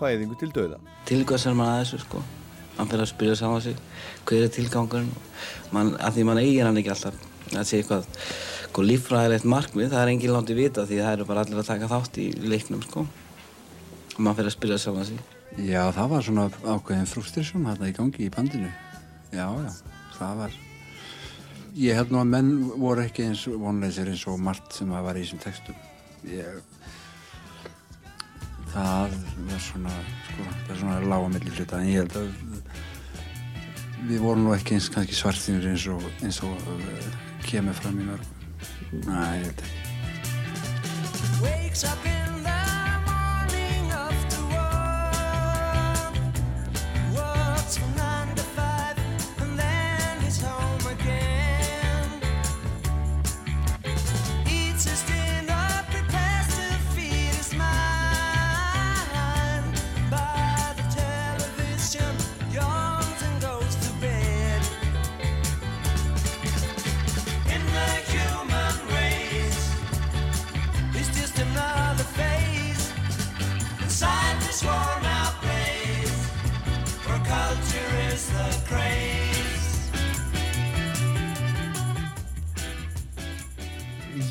[0.00, 0.80] fæðingu til döða.
[1.06, 2.22] til hvað ser maður að þessu sko
[2.74, 3.76] mann fyrir að spyrja saman sig
[4.26, 5.12] hver er tilgangurinn
[6.02, 10.14] að því mann eigir hann ekki alltaf að sé eitthvað sko, líffræðilegt markmið það er
[10.14, 14.20] engin láti vita því það eru bara allir að taka þátt í leiknum sko og
[14.22, 15.22] mann fyrir að spyrja saman sig
[15.54, 18.70] Já, það var svona ákveðin frustration þarna í gangi í bandinu.
[19.30, 19.70] Já, já,
[20.16, 20.56] það var...
[21.78, 25.18] Ég held nú að menn voru ekki eins vonleysir eins og margt sem það var
[25.18, 25.78] í þessum textum.
[26.26, 26.58] Ég...
[28.74, 29.14] Það
[29.46, 29.94] var svona,
[30.26, 32.28] sko, það er svona lága milli hluta, en ég held að
[34.10, 36.56] við vorum nú ekki eins kannski svartinir eins og, eins og
[37.48, 38.34] kemur fram í mörgum.
[39.04, 39.84] Næ, ég held ekki.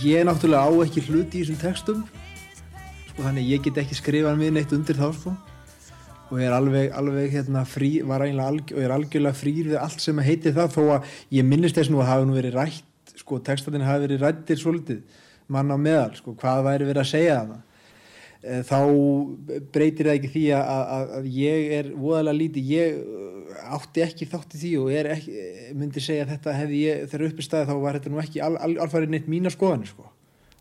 [0.04, 2.00] Ég náttúrulega á ekki hluti í þessum textum
[3.08, 5.32] sko, þannig ég get ekki skrifað mér neitt undir þá sko.
[6.28, 9.78] og ég er alveg, alveg hérna, frí, var eiginlega og ég er algjörlega frýr við
[9.80, 13.14] allt sem heitir það þó að ég minnist þess nú að hafi nú verið rætt
[13.22, 17.40] sko, textatinn hafi verið rættir svolítið mann á meðal, sko, hvað væri verið að segja
[17.40, 17.62] það
[18.44, 18.80] þá
[19.74, 24.28] breytir það ekki því að, að, að ég er voðalega lítið, ég uh, átti ekki
[24.34, 25.48] þátt í því og ekki,
[25.80, 28.54] myndi segja að þetta hefði ég, þegar uppi staði þá var þetta nú ekki al,
[28.60, 30.12] al, alfarið neitt mína skoðanir sko.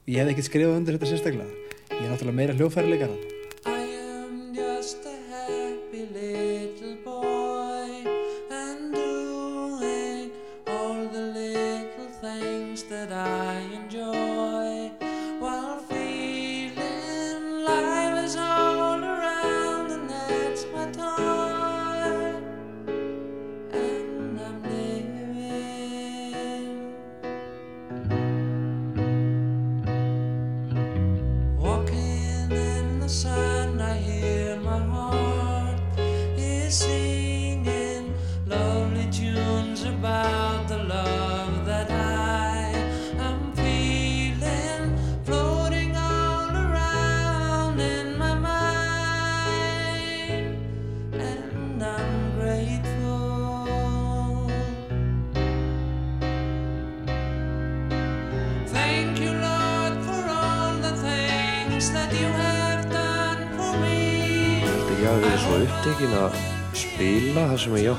[0.07, 1.63] Ég hefði ekkert skrifað undir þetta sérstaklega.
[1.93, 3.19] Ég er náttúrulega meira hljóðfærileikara.
[3.19, 3.42] I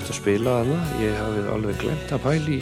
[0.03, 0.77] átti að spila þarna.
[0.99, 2.57] Ég hafi alveg glemt að pæli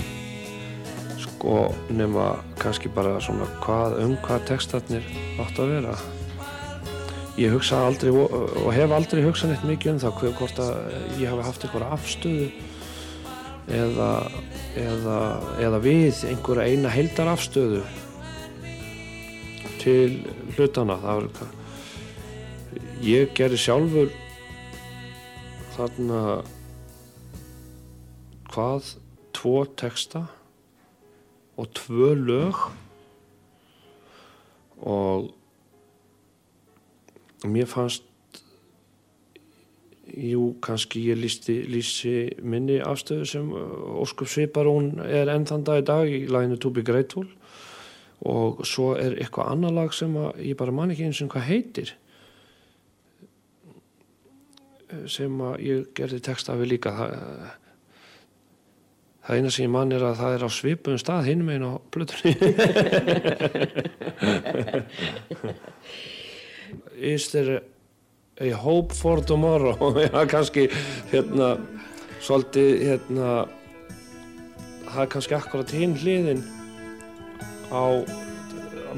[1.22, 1.56] sko
[1.89, 2.26] nema
[2.62, 5.08] kannski bara svona hvað, um hvað textarnir
[5.42, 5.96] átt að vera.
[7.39, 10.76] Ég hugsa aldrei og og hef aldrei hugsað neitt mikið um það hver, hvort að
[11.18, 12.48] ég hafi haft einhverja afstöðu
[13.72, 14.12] eða,
[14.84, 15.18] eða,
[15.66, 17.82] eða við einhverja eina heildar afstöðu
[19.82, 20.22] til
[20.54, 21.02] hlutana.
[21.02, 21.60] Það var eitthvað
[23.02, 24.18] ég gerði sjálfur
[25.74, 26.26] þarna
[28.52, 28.95] hvað
[29.36, 30.26] tvo texta
[31.60, 32.58] og tvö lög
[34.82, 35.32] og
[37.47, 38.06] mér fannst
[40.12, 45.64] jú, kannski ég lýsti, lýsi minni afstöðu sem uh, óskup svipar hún er enn þann
[45.68, 47.30] dag í dag í laginu To Be Grateful
[48.28, 51.95] og svo er eitthvað annar lag sem ég bara man ekki eins og hvað heitir
[55.08, 56.93] sem ég gerði texta við líka.
[56.97, 57.61] Það,
[59.32, 61.73] það eina sem ég man er að það er á svipum stað hinum einn á
[61.93, 62.34] plötunni.
[66.99, 67.61] Is there
[68.41, 69.77] a hope for tomorrow?
[70.03, 70.67] Já kannski
[71.13, 71.55] hérna
[72.21, 73.29] svolítið hérna
[74.91, 76.43] það er kannski akkurat hinn hliðin
[77.71, 78.03] á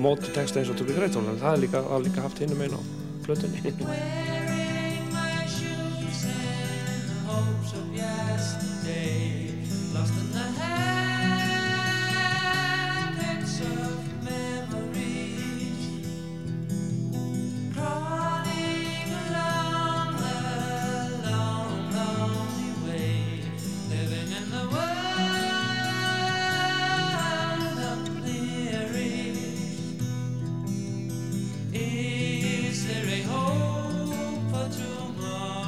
[0.01, 2.65] móti texta eins og Tubi Greitól en það er líka, það er líka haft hinum
[2.65, 2.81] einn á
[3.23, 3.61] plötunni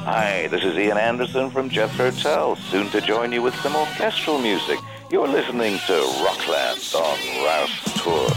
[0.06, 4.38] Hi, this is Ian Anderson from Jethro Tull, soon to join you with some orchestral
[4.38, 4.78] music.
[5.10, 8.28] You're listening to Rockland on Rouse Tour.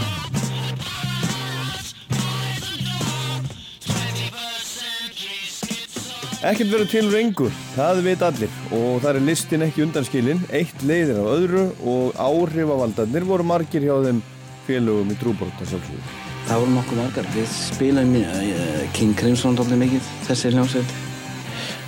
[6.42, 11.20] Ekkert verður til rengur, það veit allir og það er listin ekki undanskilin, eitt leiðir
[11.22, 11.62] af öðru
[11.92, 14.18] og áhrifavaldarnir voru margir hjá þeim
[14.66, 16.18] félögum í trúborta sjálfsögur.
[16.48, 17.30] Það voru nokkuð margar.
[17.36, 20.98] Við spilaðum uh, King Crimson doldið mikið, þessi hljómsveit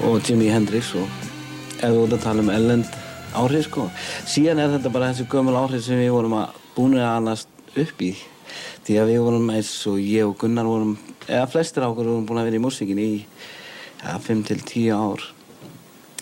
[0.02, 1.06] og Jimi Hendrix og
[1.78, 2.88] við vorum að tala um ellend
[3.38, 3.84] áhrif sko.
[4.28, 8.02] Síðan er þetta bara þessi gömul áhrif sem við vorum að búin að annast upp
[8.02, 8.10] í.
[8.82, 10.96] Því að við vorum eins og ég og Gunnar vorum,
[11.28, 14.90] eða flestir á okkur vorum búin að vera í músíkin í ja, 5 til 10
[14.98, 15.28] ár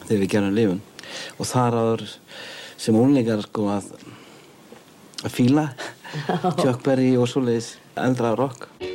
[0.05, 0.85] þegar við gerum lifun.
[1.41, 2.07] Og þar áður
[2.81, 3.91] sem únleikar sko að,
[5.25, 5.71] að fíla
[6.61, 8.90] Chuck Berry og svoleiðis eldra rock.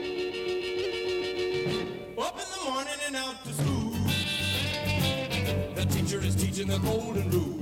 [6.76, 7.56] The golden rule.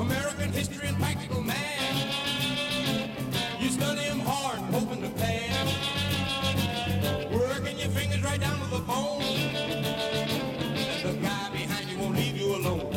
[0.00, 2.14] American history and practical math.
[3.60, 5.68] You study them hard hoping to pass.
[7.30, 9.20] Working your fingers right down to the bone.
[11.04, 12.88] The guy behind you won't leave you alone.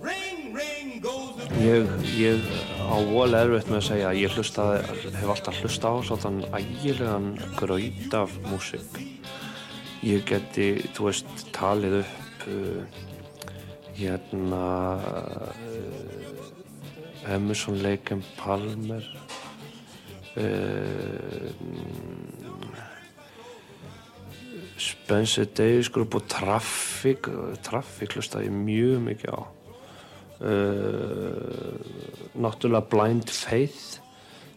[0.00, 2.40] Ring, ring goes the Ég, ég
[2.84, 4.78] á vol erfitt með að segja að ég hlustaði,
[5.16, 9.17] hef alltaf hlusta á svona ægilegan graut af músík.
[10.06, 12.82] Ég geti, þú veist, talið upp uh,
[13.98, 14.62] hérna
[15.02, 15.48] uh,
[17.34, 19.02] Emerson, Lake and Palmer
[20.38, 21.50] uh,
[24.78, 27.26] Spencer Davis Group og Traffic
[27.66, 29.40] Traffic hlustaði ég mjög mikið á.
[30.38, 31.74] Uh,
[32.38, 33.98] náttúrulega Blind Faith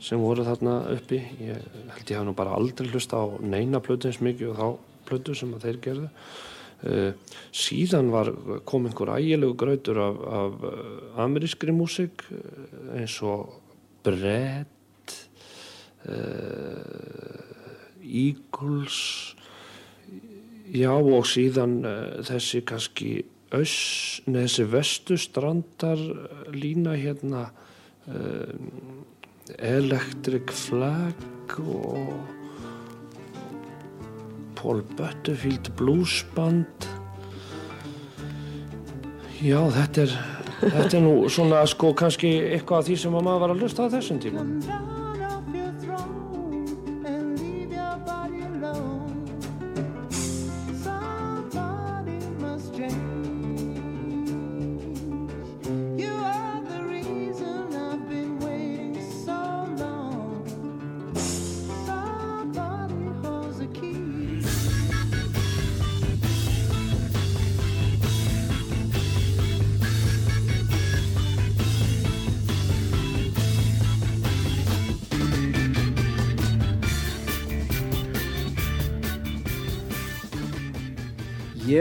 [0.01, 1.17] sem voru þarna uppi.
[1.41, 1.65] Ég
[1.95, 5.35] held ég hef nú bara aldrei hlusta á neina plötu eins mikið og þá plötu
[5.37, 6.09] sem þeir gerðu.
[6.81, 7.11] Uh,
[7.53, 8.31] síðan var,
[8.65, 10.77] kom einhver ægilegu grautur af, af uh,
[11.21, 12.39] amerískri músík uh,
[12.97, 13.59] eins og
[14.01, 14.77] Brett
[18.01, 18.97] Eagles
[20.73, 21.75] já og síðan
[22.25, 23.11] þessi kannski
[23.53, 26.01] öss, neð, þessi vestustrandar
[26.55, 27.45] lína hérna
[28.09, 28.49] uh,
[29.61, 32.40] Electric Flag og
[34.61, 36.89] Paul Butterfield Blues Band
[39.41, 40.17] Já, þetta er
[40.61, 43.87] þetta er nú svona sko kannski eitthvað af því sem að maður var að lusta
[43.89, 44.45] á þessum tíma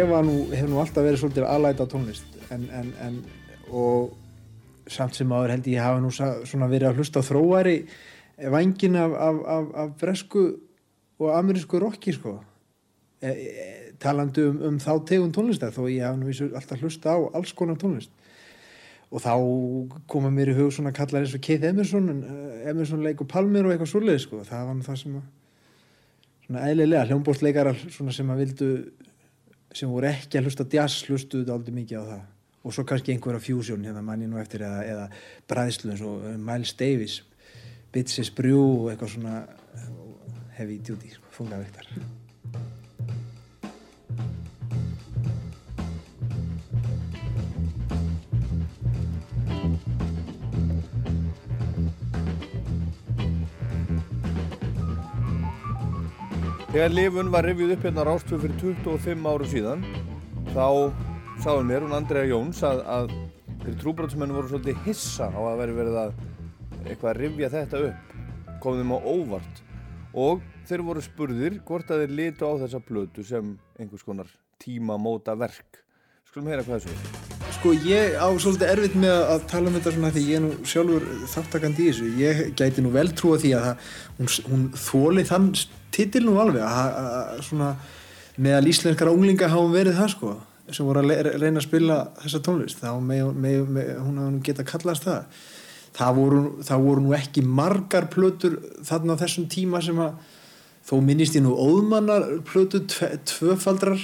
[0.01, 3.21] ég var nú, hef nú alltaf verið svolítið aðlæta á tónlist en, en, en
[3.71, 4.17] og
[4.91, 7.77] samt sem áður held ég hafa nú svona verið að hlusta á þróari
[8.51, 10.45] vangin af, af, af, af bresku
[11.21, 12.39] og amerísku rocki sko.
[13.21, 13.65] E, e,
[14.01, 17.77] talandi um, um þá tegund tónlistar þó ég hafa nú alltaf hlusta á alls konar
[17.81, 18.13] tónlist.
[19.11, 19.35] Og þá
[20.09, 23.29] koma mér í hug svona kallar eins og Keith Emerson en, uh, Emerson leik og
[23.29, 24.41] Palmer og eitthvað svoleið sko.
[24.49, 25.29] Það var nú það sem að
[26.47, 28.71] svona eðlilega hljómbóstleikarar svona sem að vildu
[29.75, 32.23] sem voru ekki að hlusta jazz hlustuðu aldrei mikið á það.
[32.61, 35.07] Og svo kannski einhverja fusion hérna manni nú eftir eða, eða
[35.49, 37.21] bræðslu eins og uh, Miles Davis
[37.95, 39.93] Bitches Brew og eitthvað svona uh,
[40.59, 42.20] heavy duty, sko,
[56.71, 59.81] Þegar lifun var rifjuð upp hérna Rástvö fyrir 25 áru síðan
[60.53, 60.66] þá
[61.43, 63.09] sáðu mér, hún Andrea Jóns að, að
[63.64, 66.12] þeir trúbrotsmenn voru svolítið hissa á að veri verið að
[66.85, 68.14] eitthvað að rifja þetta upp
[68.62, 69.64] kom þeim á óvart.
[70.14, 74.31] Og þeir voru spurðir hvort að þeir litu á þessa plötu sem einhvers konar
[74.62, 75.83] tímamóta verk
[76.31, 79.97] Skulum heyra hvað þessu er Sko ég á svolítið erfitt með að tala um þetta
[79.97, 82.11] svona því ég er nú sjálfur þáttakandi í þessu.
[82.21, 83.89] Ég gæti nú vel trúa því að það,
[84.21, 85.49] hún, hún þóli þann
[85.95, 87.74] titil nú alveg að, svona
[88.41, 90.36] meðal íslenskara unglinga hafa verið það sko
[90.70, 94.43] sem voru að reyna að spila þessa tónlist þá með, með, með, hún hafa nú
[94.47, 95.41] geta kallast það.
[95.97, 98.55] Það voru, það voru nú ekki margar plötur
[98.86, 100.36] þarna á þessum tíma sem að
[100.86, 103.99] þó minnist ég nú óðmannar plötu tve, tvöfaldrar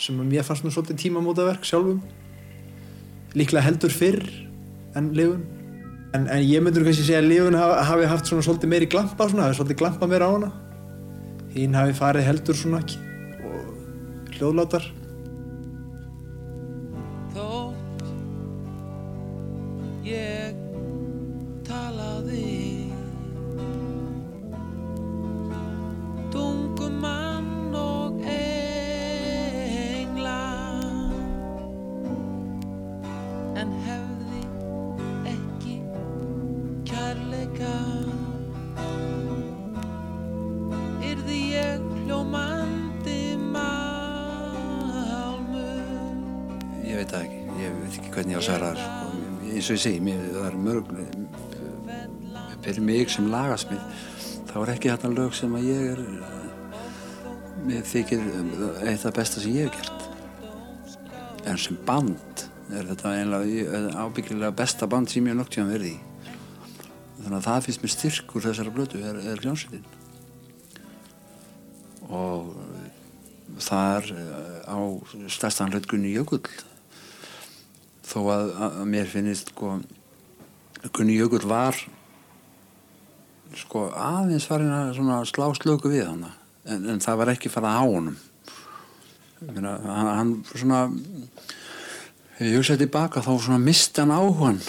[0.00, 2.00] sem að mér fannst nú svolítið tímamótaverk sjálfum.
[3.36, 4.24] Líklega heldur fyrr
[4.96, 5.44] en lifun
[6.16, 9.50] en, en ég myndur kannski segja að lifun hafi haft svona svolítið meiri glampa svona,
[9.50, 10.52] hafi svolítið glampa meira á hana
[11.54, 12.98] hinn hafi farið heldur svona ekki
[13.46, 14.86] og hljóðlátar
[49.70, 50.84] og ég segi, mér, það er mörg
[52.60, 54.06] fyrir mig sem lagasmið
[54.50, 56.00] þá er ekki þetta lög sem að ég er
[57.66, 58.22] mér þykir
[58.88, 60.06] eitt af besta sem ég hef gert.
[61.48, 62.44] En sem band
[62.74, 65.98] er þetta einlega ábyggilega besta band sem ég hef nokt tíðan verið í.
[67.20, 69.84] Þannig að það finnst mér styrkur þessara blötu er, er hljómsveitin.
[72.10, 72.50] Og
[73.60, 74.08] þar
[74.66, 74.78] á
[75.30, 76.42] stærstan hlut Gunni Jökull
[78.10, 79.78] þó að, að mér finnist sko,
[80.90, 81.78] Gunni Jökull var
[83.58, 86.34] sko aðeins farin að svona slá slöku við hana
[86.64, 88.18] en, en það var ekki farað á honum.
[89.40, 90.82] Meina, hann, hann svona
[92.36, 94.60] ef ég hugsaði tilbaka þá svona misti hann áhugan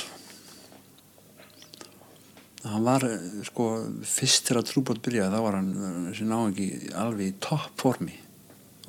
[2.63, 3.17] hann var eh,
[3.47, 3.67] sko
[4.05, 6.67] fyrst þegar trúbót byrjaði þá var hann eh, þessi náingi
[6.97, 8.17] alveg í toppformi.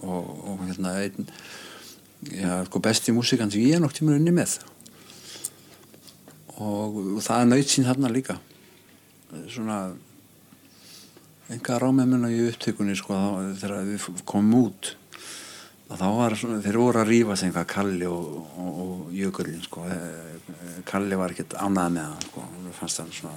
[0.03, 1.29] Og, og hérna einn
[2.31, 4.59] já, sko besti músikan sem ég er nokk tíma unni með
[6.61, 8.39] og, og það er nöyt sín þarna líka
[9.51, 9.83] svona
[11.53, 14.97] enga rámemuna í upptökunni sko þá, þegar við komum út
[15.93, 19.85] þá var svona, þeir voru að rífa sig eitthvað Kalli og, og, og Jökullin sko.
[19.93, 22.45] Eh, Kalli var ekkert ánæða með hann sko.
[22.47, 23.35] hann fannst hann svona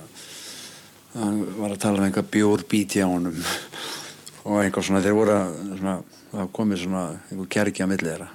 [1.15, 3.35] hann var að tala um eitthvað bjór bíti á honum
[4.47, 5.97] og eitthvað svona þeir voru að svona,
[6.31, 8.31] það komið svona einhver kergi á milli þeirra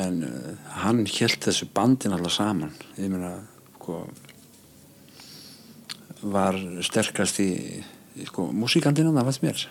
[0.00, 2.72] en uh, hann held þessu bandin alltaf saman.
[2.98, 3.36] Ég meina
[3.76, 4.02] sko,
[6.34, 7.50] var sterkast í,
[8.18, 9.66] í sko, músíkandina það fannst mér.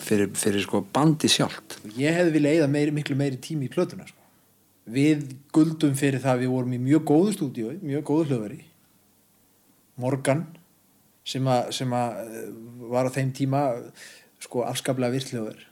[0.00, 1.78] Fyrir, fyrir sko, bandi sjálft.
[2.00, 4.16] Ég hefði viljað eyða meiri, miklu meiri tími í plötuna sko.
[4.90, 8.62] Við guldum fyrir það að við vorum í mjög góðu stúdíu, mjög góðu hljóðveri.
[10.00, 10.46] Morgan
[11.28, 12.46] sem að, sem að eh,
[12.90, 13.66] var á þeim tíma
[14.40, 15.66] sko afskaplega virt hljóðver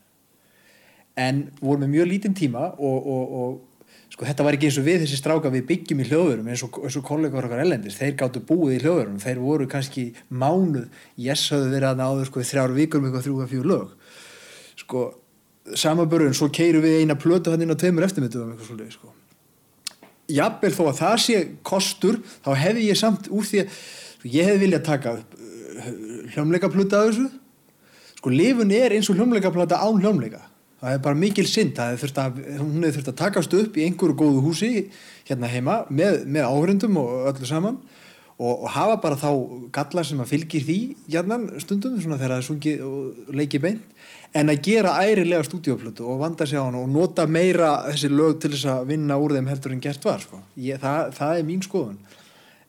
[1.19, 3.57] en vorum með mjög lítinn tíma og, og, og
[4.19, 6.79] sko þetta var ekki eins og við þessi stráka við byggjum í hljóðverum eins og,
[6.83, 9.21] og kollegar okkar ellendis, þeir gáttu búið í hljóðverum.
[9.23, 10.89] Þeir voru kannski mánuð
[11.23, 13.93] yes höfðu verið að náður sko þrjár vikur með eitthvað þrjú að fjú lög.
[14.83, 15.05] Sko
[15.85, 19.15] samabörun, svo keiru við eina plötu hann inn á tveimur eftirmynduðum eitthvað svolítið sko.
[20.35, 24.51] Jafnvel þó að það sé kostur þá hefði ég samt úr því að sko, ég
[24.51, 25.39] hefði viljað taka upp
[26.35, 27.31] hljómleika plötu af þessu.
[28.19, 30.48] Sko lifun er eins og hljómleika plata án hljómleika
[30.81, 31.79] það er bara mikil synd.
[31.83, 34.73] Að, hún hefur þurft að takast upp í einhverju góðu húsi
[35.29, 37.81] hérna heima með, með áhrindum og öllu saman
[38.39, 39.31] og, og hafa bara þá
[39.75, 44.07] galla sem að fylgir því hérna stundum svona þegar það er sungið og leikið beint
[44.39, 48.39] en að gera ærilega stúdíoplötu og vanda sig á hann og nota meira þessi lög
[48.43, 50.41] til þess að vinna úr þeim heldur en gert var sko.
[50.61, 52.01] ég, það, það er mín skoðun.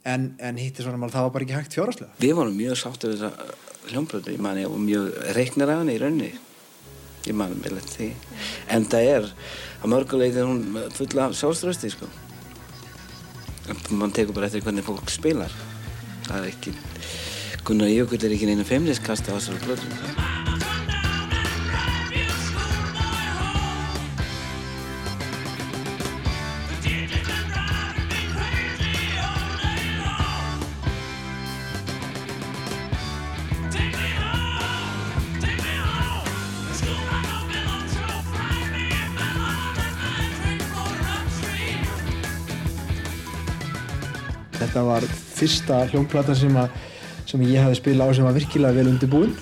[0.09, 3.09] En, en hitti svona mál það var bara ekki hægt fjáraslega Við vorum mjög sáttu
[3.11, 6.29] við þessa hljómbröðu, ég man ég var mjög reiknir af henni í raunni
[7.29, 8.09] ég man með lett því
[8.75, 9.29] en það er
[9.79, 10.63] að mörguleiti hún
[10.95, 12.09] fulla af sjálfströsti sko.
[13.93, 15.53] Mann tekur bara eftir hvernig fólk spilar.
[16.25, 16.73] Það er ekki
[17.69, 20.38] Gunnar Jökull er ekki neina feimniskast á þessari blödu
[44.79, 45.05] þetta var
[45.35, 46.75] fyrsta hljómplata sem, að,
[47.27, 49.33] sem ég hafi spilað á sem var virkilega vel undirbúin.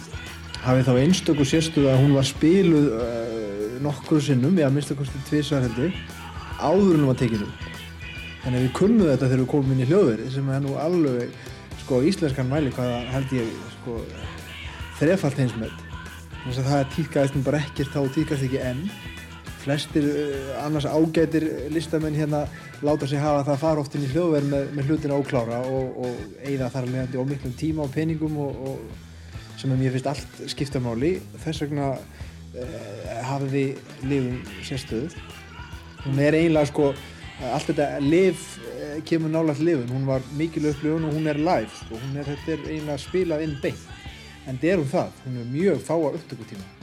[0.63, 3.27] Hafið þá einstöku sérstuð að hún var spiluð uh,
[3.85, 5.93] nokkru sinnum, eða minnst að kosti tvisvar heldur
[6.57, 7.47] áður en hún var tekinu
[8.41, 11.35] þannig að við kunnum þetta þegar við komum inn í hljóðveri sem er nú alveg
[11.83, 13.99] sko íslenskan mæli hvaða held ég sko
[14.97, 15.75] þrefalt með
[16.47, 18.83] þess að það týrkaðist nú bara ekkert þá týrkast ekki enn
[19.67, 21.43] flestir uh, annars ágætir
[21.75, 22.45] listamenn hérna
[22.85, 25.97] láta sig hafa það að fara oft inn í hljóðverð með, með hlutina óklára og,
[26.05, 30.39] og eigða þar leðandi ómiklum tíma og peningum og, og sem að mér finnst allt
[30.53, 31.17] skipta máli.
[31.43, 33.65] Þess vegna uh, hafiði
[34.07, 35.11] lifum sérstöðu
[36.05, 36.93] hún er eiginlega sko
[37.51, 41.69] allt þetta liv uh, kemur nálega lifun, hún var mikil upplifun og hún er live
[41.81, 43.85] sko, hún er, þetta er eiginlega spilað inn beint.
[44.47, 46.73] En þetta er hún það, hún er mjög fáa upptökutíma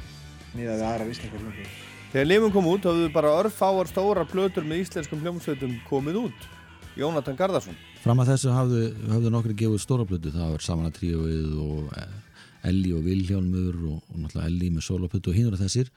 [0.55, 4.85] miðað við aðra vísningar hljóðverð Þegar Lifun kom út hafðu bara örfáar stóra plötur með
[4.85, 6.45] íslenskum hljómsveitum komið út.
[6.95, 7.75] Jónatan Garðarsson.
[8.05, 12.13] Fram að þessu hafðu, hafðu nokkri gefið stóra plötu, það var Samana Tríóið og eh,
[12.71, 15.91] Elli og Vilhjálmur og, og náttúrulega Elli með soloplötu og hinn og þessir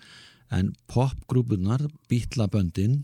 [0.58, 3.04] en popgrúpunar, bítlaböndin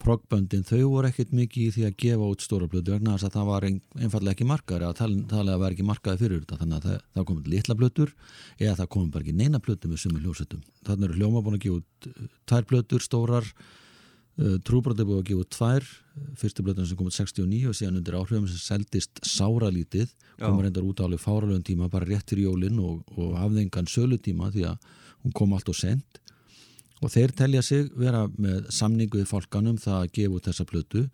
[0.00, 3.34] proggböndin, þau voru ekkert mikið í því að gefa út stóra plötu vegna þess að
[3.36, 6.78] það var ein, einfallega ekki markaður eða talið að vera ekki markaði fyrir þetta þannig
[6.78, 8.14] að það, það komið litla plötur
[8.56, 11.66] eða það komið bara ekki neina plötu með sumur hljósettum þannig eru hljóma búin að
[11.66, 15.90] gefa út uh, tvær plötur stórar uh, trúbrot er búin að gefa út tvær
[16.40, 21.04] fyrstu plötun sem komið 69 og síðan undir áhrifum sem seldist sáralítið komið reyndar út
[21.04, 24.90] álega fáralögum tíma bara rétt fyrir jólinn og, og hafðengan sölutíma því að
[25.20, 26.20] hún kom allt og sent
[27.00, 31.04] og þeir telja sig vera með samningu við fólkanum það að gefa út þessa plötu.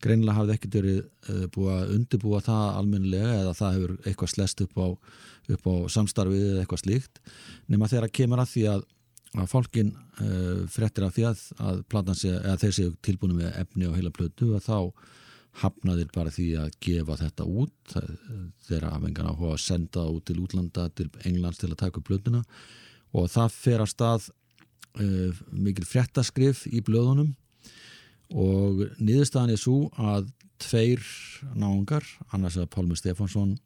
[0.00, 4.64] Greinlega hafði ekkert verið uh, búið að undirbúa það almennilega eða það hefur eitthvað slest
[4.64, 4.88] upp á,
[5.56, 7.22] upp á samstarfið eða eitthvað slíkt.
[7.68, 8.84] Nema þegar að kemur að því að,
[9.36, 13.88] að fólkin uh, frettir af því að, að sé, eða þeir séu tilbúinu með efni
[13.88, 14.78] og heila plötu að þá
[15.60, 17.94] hafnaðir bara því að gefa þetta út.
[18.68, 22.44] Þeirra hafengan að senda út til útlanda til Englands til að taka upp plötuna.
[23.16, 24.28] Og það fer að stað
[24.98, 27.34] mikil fréttaskrif í blöðunum
[28.30, 30.30] og niðurstaðan er svo að
[30.60, 31.02] tveir
[31.56, 32.04] náungar,
[32.34, 33.56] annars að Pálmi Stefánsson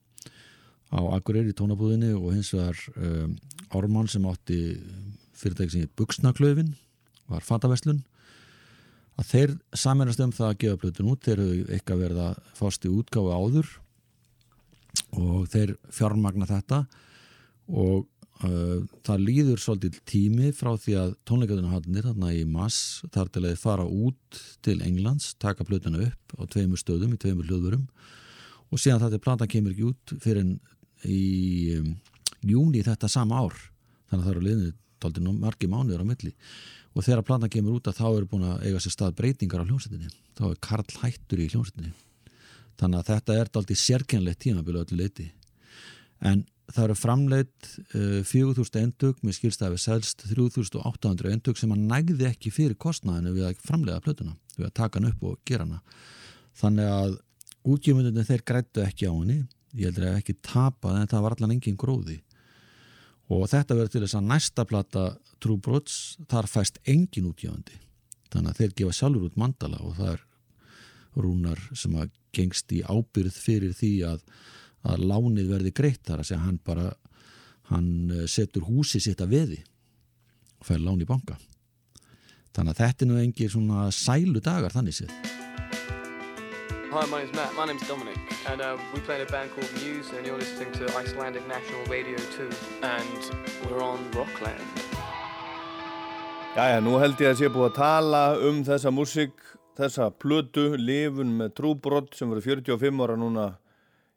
[0.95, 3.35] á Akureyri í tónabúðinni og hins vegar um,
[3.75, 4.61] Ármann sem átti
[5.45, 6.75] heit Buxnaklöfin
[7.29, 8.05] var fataverslun
[9.19, 11.25] að þeir saminast um það að gefa blötun út.
[11.25, 13.73] Þeir hefur eitthvað verið að fást í útgáfu áður
[15.15, 16.81] og þeir fjármagna þetta
[17.71, 18.07] og
[18.43, 23.61] það líður svolítið tími frá því að tónleikaðunarhaldinir þarna í mass þar til að þið
[23.62, 27.86] fara út til Englands, taka plötuna upp á tveimur stöðum í tveimur hljóðurum
[28.70, 30.55] og síðan til platan kemur ekki út fyrir en
[31.06, 31.93] í um,
[32.43, 33.55] júni þetta sama ár.
[34.11, 34.73] Þannig að það eru liðnir
[35.05, 36.32] daldið margi mánuður á milli.
[36.94, 39.69] Og þegar platan kemur út að þá eru búin að eiga sér stað breytingar á
[39.69, 41.94] hljómsettinni þá er Karl hættur í hljómsettinni
[42.81, 45.28] þannig að þetta er daldið sérkennlegt tímabili öllu leiti
[46.24, 46.44] en
[46.75, 52.53] það eru framleitt uh, 4000 endug með skilstafi selst 3800 endug sem að nægði ekki
[52.55, 55.81] fyrir kostnaðinu við að framleiða plötuna við að taka hann upp og gera hana.
[56.55, 57.17] Þannig að
[57.75, 59.41] útgjöfundinu þeir grættu ekki á henni.
[59.75, 62.21] Ég heldur að ekki tapað en það var allan engin gróði.
[63.33, 65.07] Og þetta verður til þess að næsta plata
[65.43, 67.81] True Broads, þar fæst engin útgjöfundi
[68.35, 70.23] þannig að þeir gefa sjálfur út mandala og það er
[71.25, 74.23] rúnar sem að gengst í ábyrð fyrir því að,
[74.85, 76.90] að lánið verði greitt þar að segja hann bara
[77.70, 79.61] hann eh, setur húsi sitt að veði
[80.61, 81.39] og fær lán í banka.
[82.55, 85.15] Þannig að þetta er nú engin svona sælu dagar þannig séð.
[86.94, 87.56] Hi, my name's Matt.
[87.56, 90.70] My name's Dominic, and uh, we play in a band called Muse, and you're listening
[90.78, 92.48] to Icelandic National Radio 2,
[92.86, 93.32] and
[93.65, 94.62] we're on Rockland.
[96.55, 99.35] Jæja, nú held ég að sé búið að tala um þessa músík,
[99.74, 103.48] þessa plötu, lifun með trúbrott sem voru 45 ára núna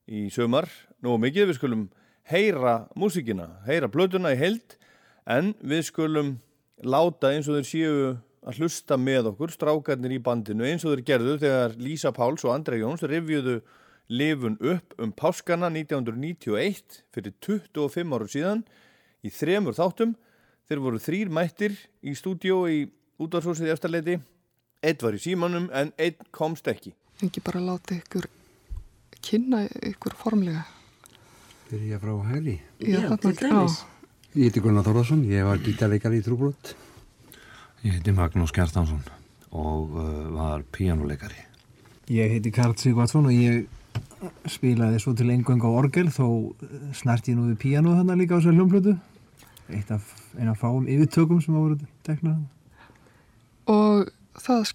[0.08, 0.70] í sömar.
[1.04, 1.88] Nú mikið við skulum
[2.28, 4.78] heyra músíkina, heyra plötuna í held,
[5.28, 6.38] en við skulum
[6.84, 7.98] láta eins og þeir séu
[8.48, 12.54] að hlusta með okkur, strákarnir í bandinu, eins og þeir gerðu þegar Lísa Páls og
[12.54, 13.60] Andrei Jóns revjuðu
[14.08, 18.64] lifun upp um páskana 1991 fyrir 25 áru síðan
[19.26, 20.16] í þremur þáttum.
[20.68, 22.86] Þeir voru þrýr mættir í stúdíó í
[23.20, 24.18] útvarsósið eftirleiti.
[24.84, 26.94] Eitt var í símanum en einn komst ekki.
[27.24, 28.28] Engi bara láta ykkur
[29.24, 30.66] kynna ykkur formlega.
[31.68, 32.58] Byrja frá hæri.
[32.80, 33.82] Já, Já, til dæmis.
[34.38, 36.76] Ég heiti Gunnar Þórðarsson, ég var gítarleikari í Trúbrot.
[37.82, 39.02] Ég heiti Magnús Kjartansson
[39.56, 41.40] og uh, var píjánuleikari.
[42.14, 43.66] Ég heiti Karl Sigvardsson og ég
[44.50, 46.54] spilaði svo til engöng á orgel þó
[46.98, 48.94] snart ég nú við píjánu þannig líka á þessar hljómblötu.
[49.74, 52.40] Eitt af eina fáum yfirtökum sem hafa voruð teknað.
[53.74, 54.12] Og
[54.42, 54.72] það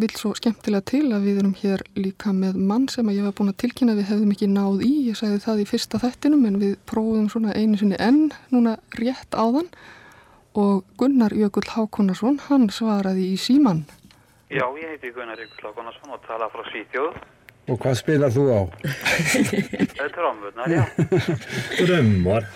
[0.00, 3.34] vill svo skemmtilega til að við erum hér líka með mann sem að ég var
[3.38, 4.92] búin að tilkynna við hefðum ekki náð í.
[5.08, 9.36] Ég sagði það í fyrsta þættinum en við prófum svona einu sinni enn núna rétt
[9.36, 9.68] áðan
[10.58, 13.86] og Gunnar Jökull Hákonarsson, hann svaraði í síman.
[14.52, 17.22] Já, ég heiti Gunnar Jökull Hákonarsson og tala frá Svíþjóð.
[17.70, 18.60] Og hvað spilar þú á?
[19.94, 20.82] Það er trómvöldnar, já.
[21.78, 22.48] Drömmar.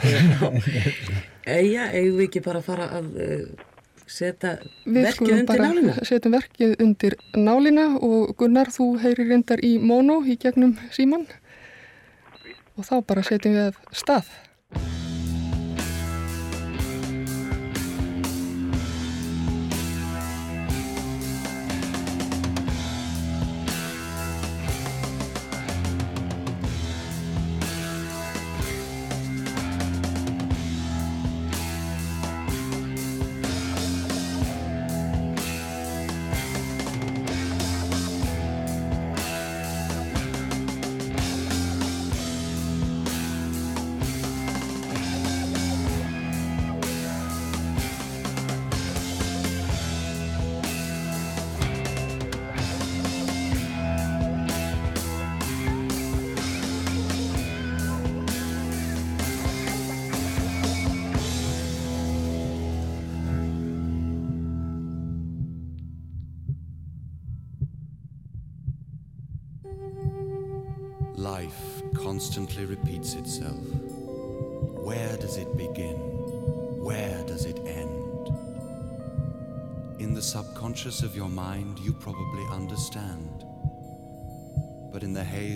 [1.47, 3.67] Eja, eigum við ekki bara að fara að uh,
[4.07, 5.95] setja verkið undir nálina?
[6.07, 11.27] setjum verkið undir nálina og Gunnar, þú heyrir reyndar í móno í gegnum síman
[12.77, 14.31] og þá bara setjum við stað.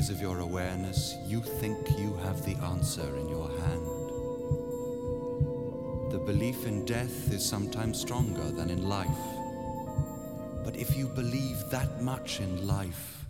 [0.09, 3.87] Of your awareness, you think you have the answer in your hand.
[6.13, 9.09] The belief in death is sometimes stronger than in life.
[10.65, 13.27] But if you believe that much in life,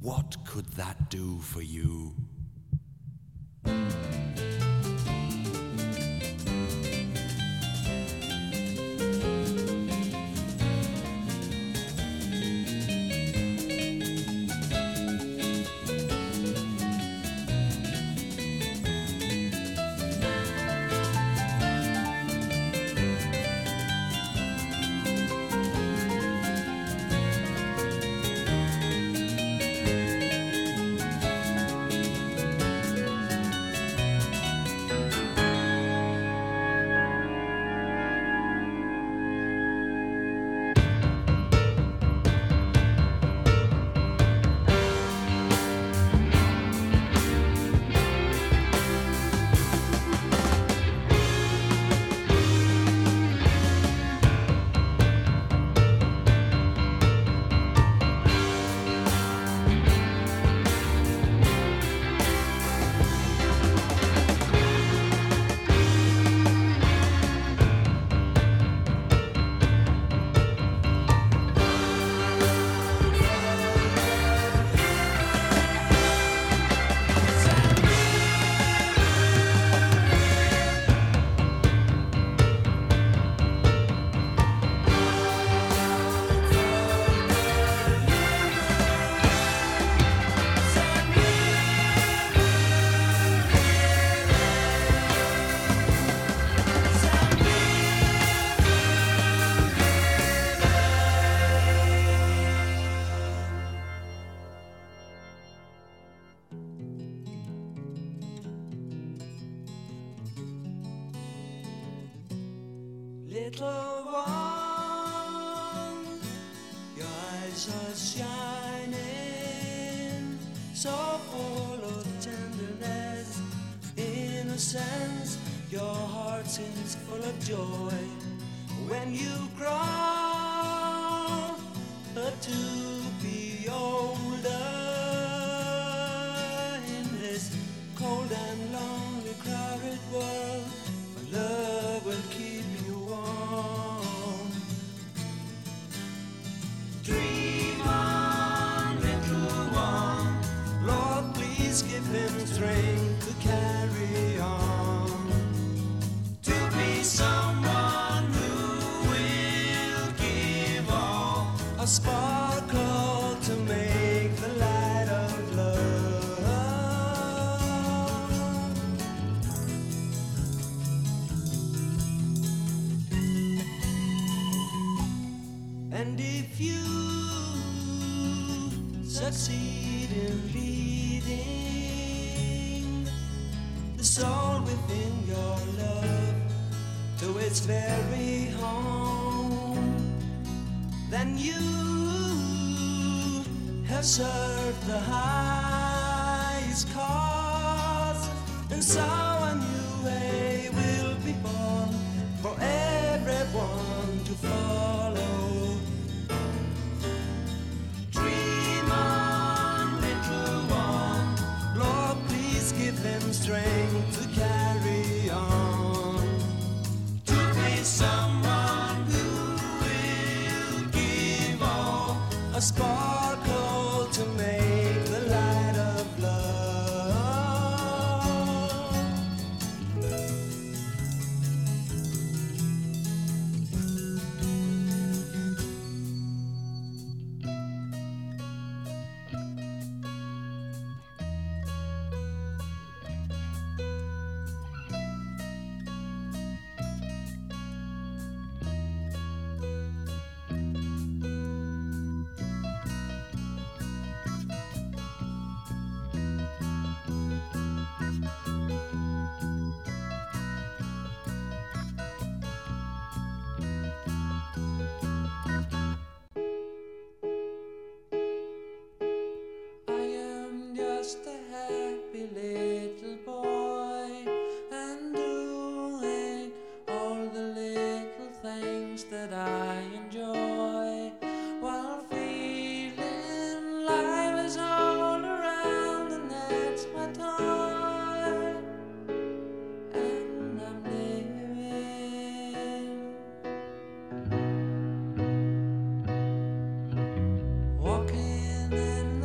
[0.00, 2.14] what could that do for you?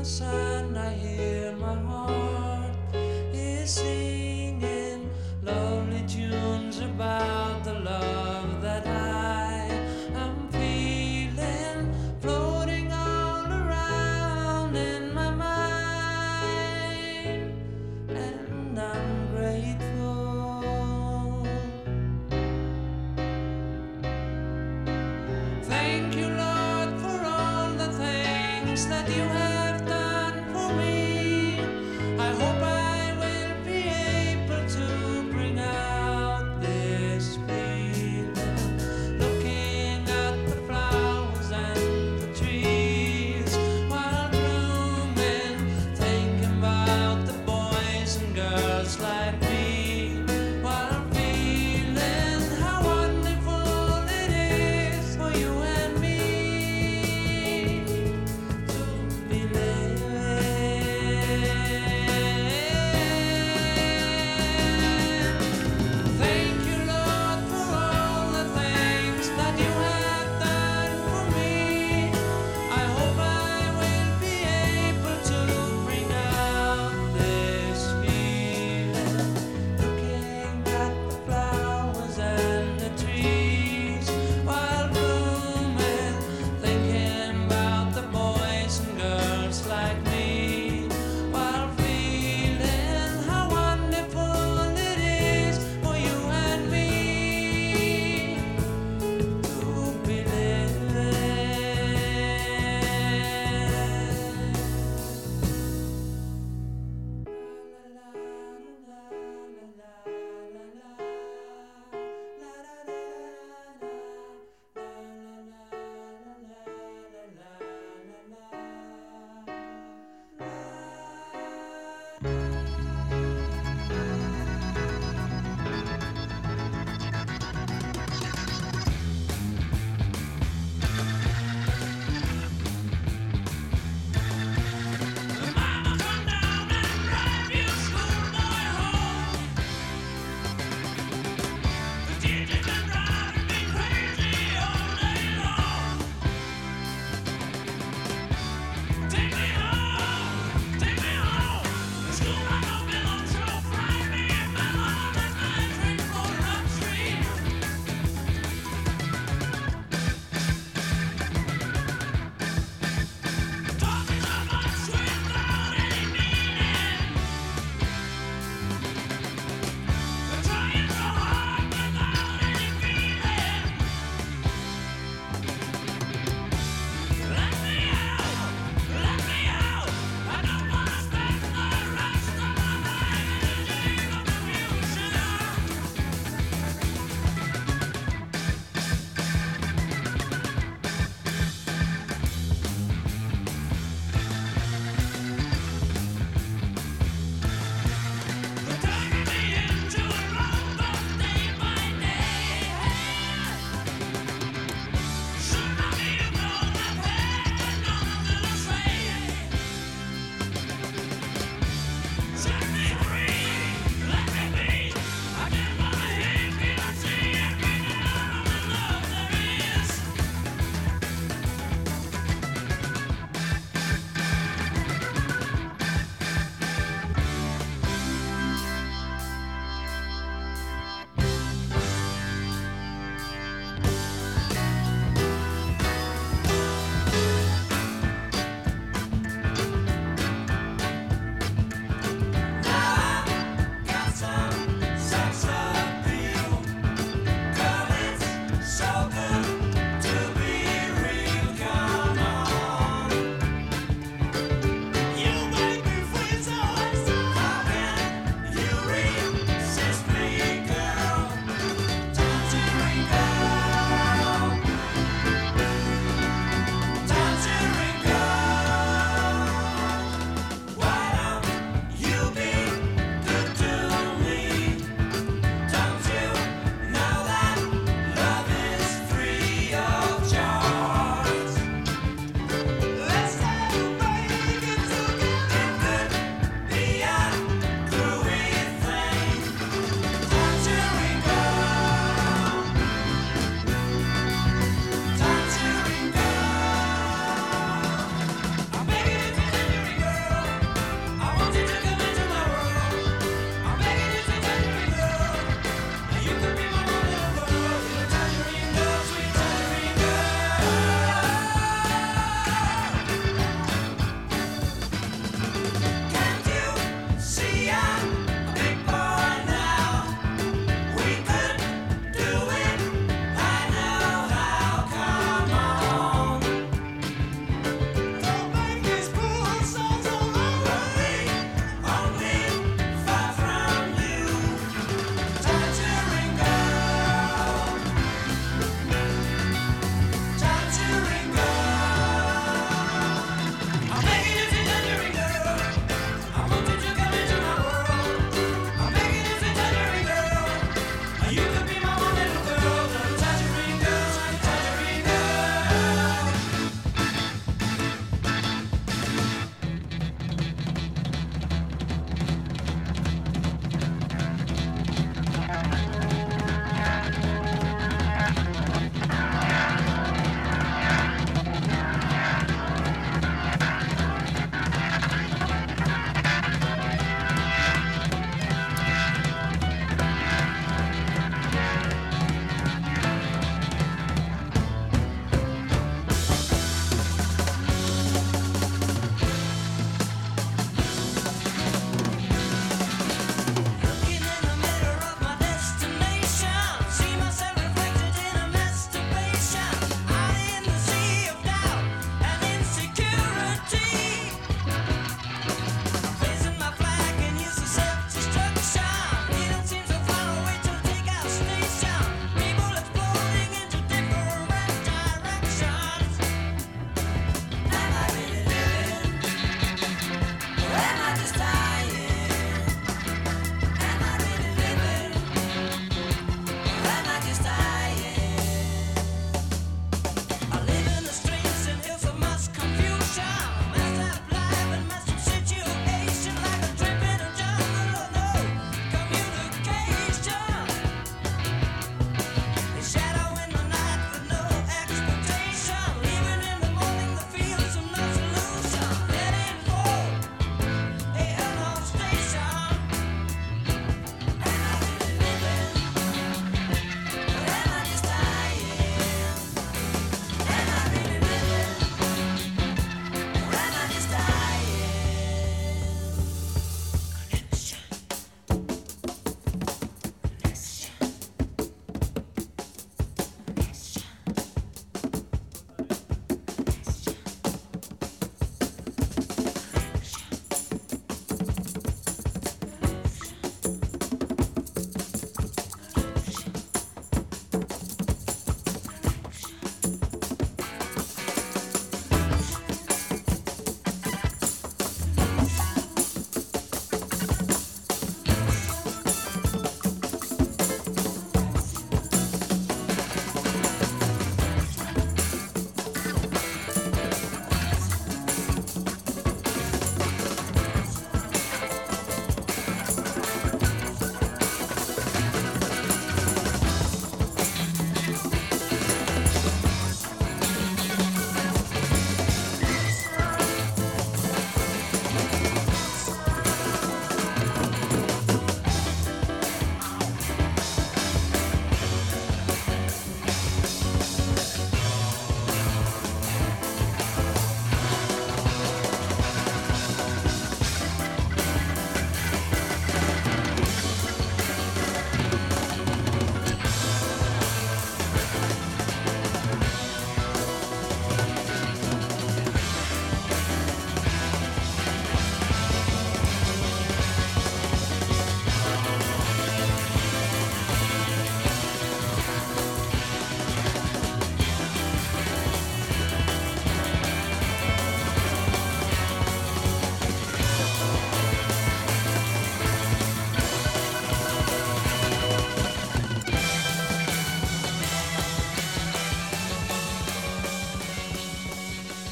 [0.06, 0.74] In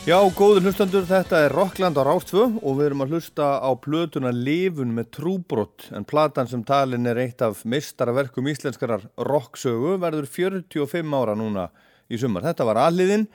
[0.04, 4.34] Já, góður hlustandur, þetta er Rockland á Rástfö og við erum að hlusta á plötuna
[4.36, 11.16] Livun með trúbrott en platan sem talin er eitt af meistaraverkum íslenskarar rocksögu verður 45
[11.16, 11.70] ára núna
[12.12, 12.44] í sumar.
[12.52, 13.30] Þetta var aðliðin,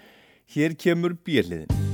[0.52, 1.87] hér kemur björliðin.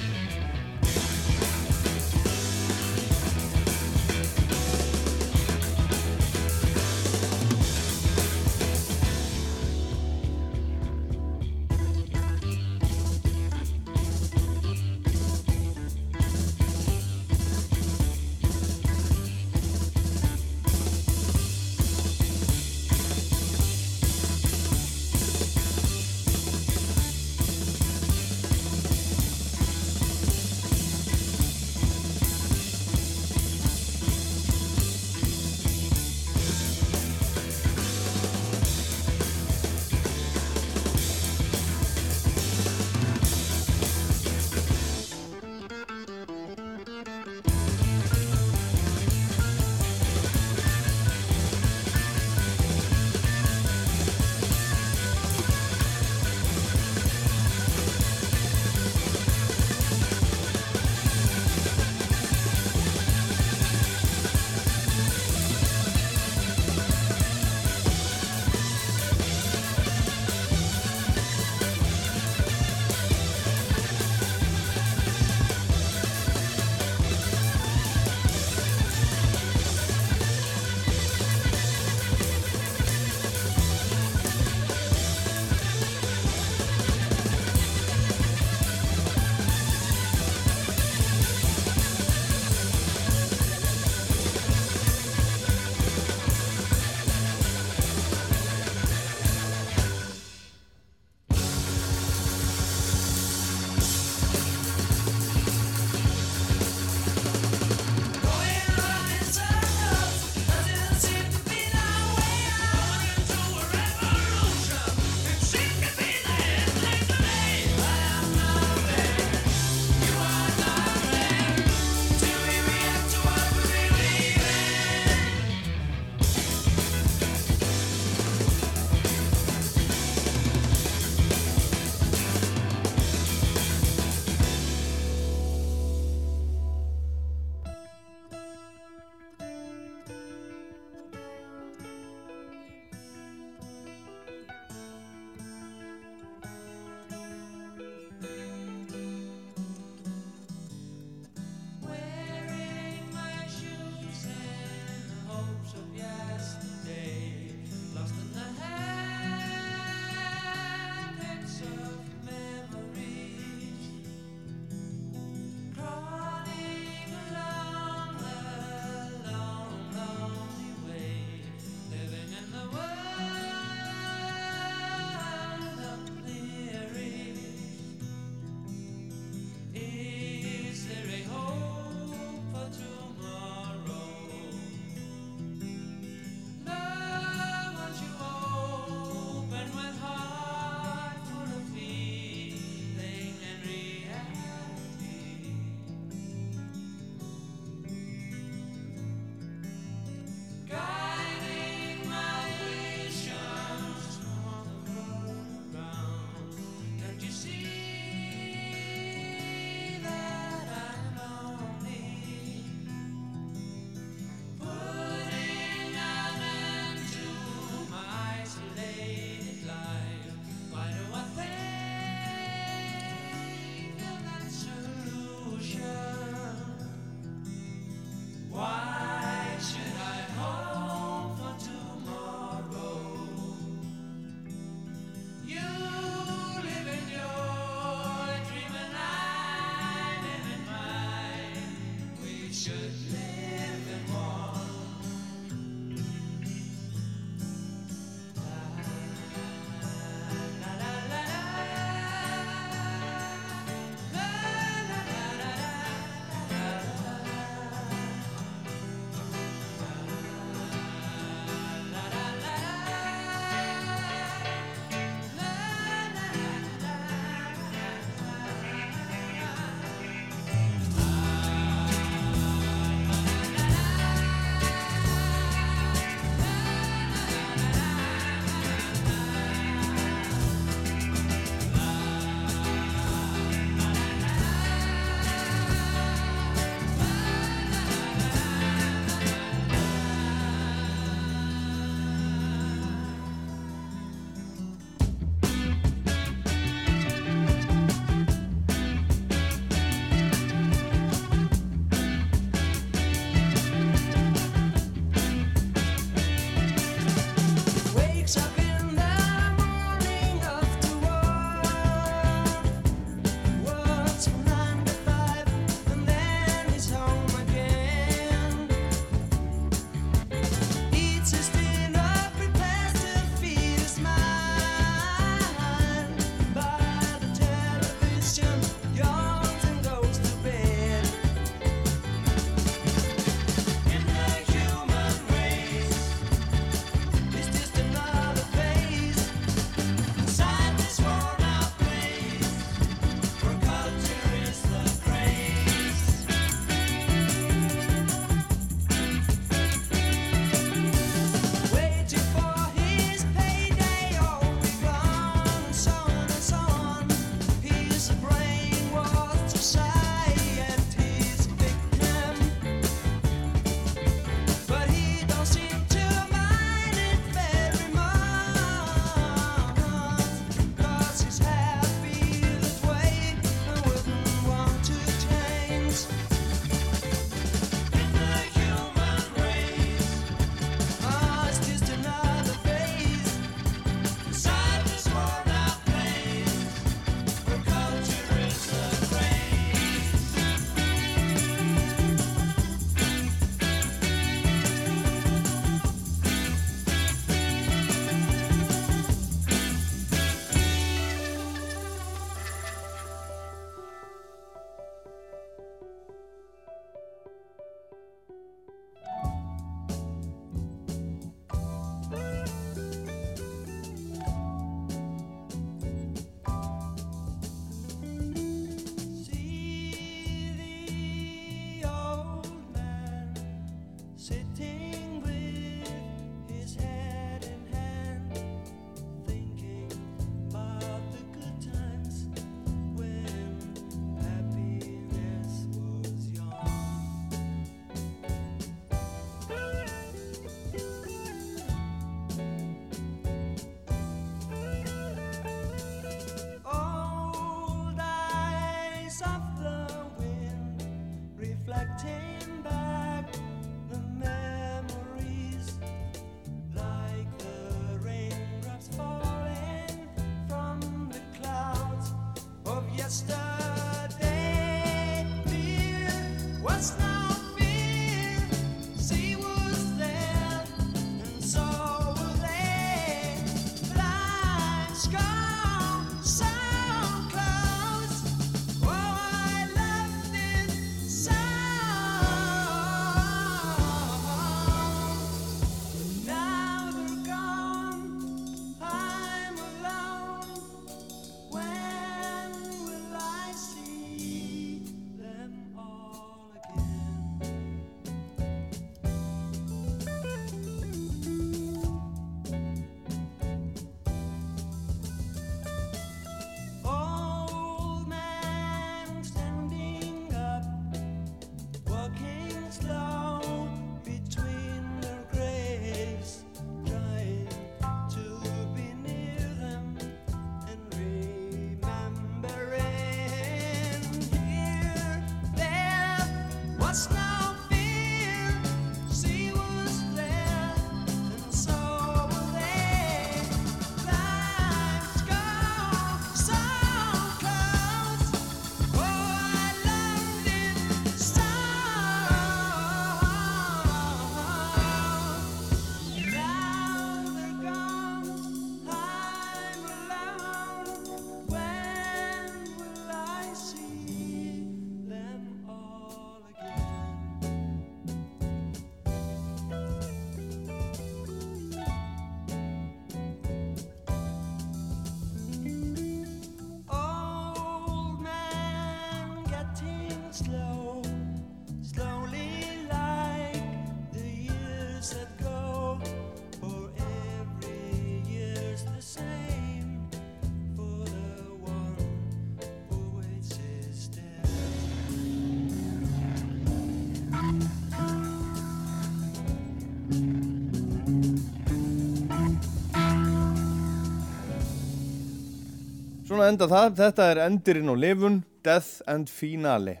[596.50, 600.00] Enda það, þetta er endirinn á lifun, Death and Finale.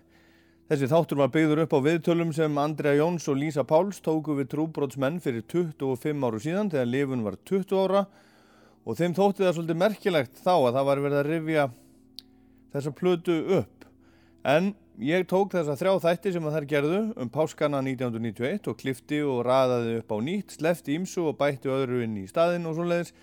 [0.70, 4.52] Þessi þáttur var byggður upp á viðtölum sem Andrea Jóns og Lísa Páls tóku við
[4.52, 8.04] trúbrotsmenn fyrir 25 áru síðan þegar lifun var 20 ára
[8.86, 11.66] og þeim þótti það svolítið merkilegt þá að það var verið að rifja
[12.74, 13.86] þessa plötu upp.
[14.46, 14.72] En
[15.02, 20.00] ég tók þessa þrjá þætti sem þær gerðu um páskana 1991 og klifti og raðaði
[20.00, 23.14] upp á nýtt, slefti ímsu og bætti öðru inn í staðinn og svoleiðis.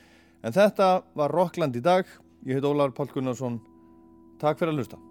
[0.43, 2.07] En þetta var Rockland í dag.
[2.45, 3.61] Ég heit Ólar Pál Gunnarsson.
[4.37, 5.06] Takk fyrir að hlusta.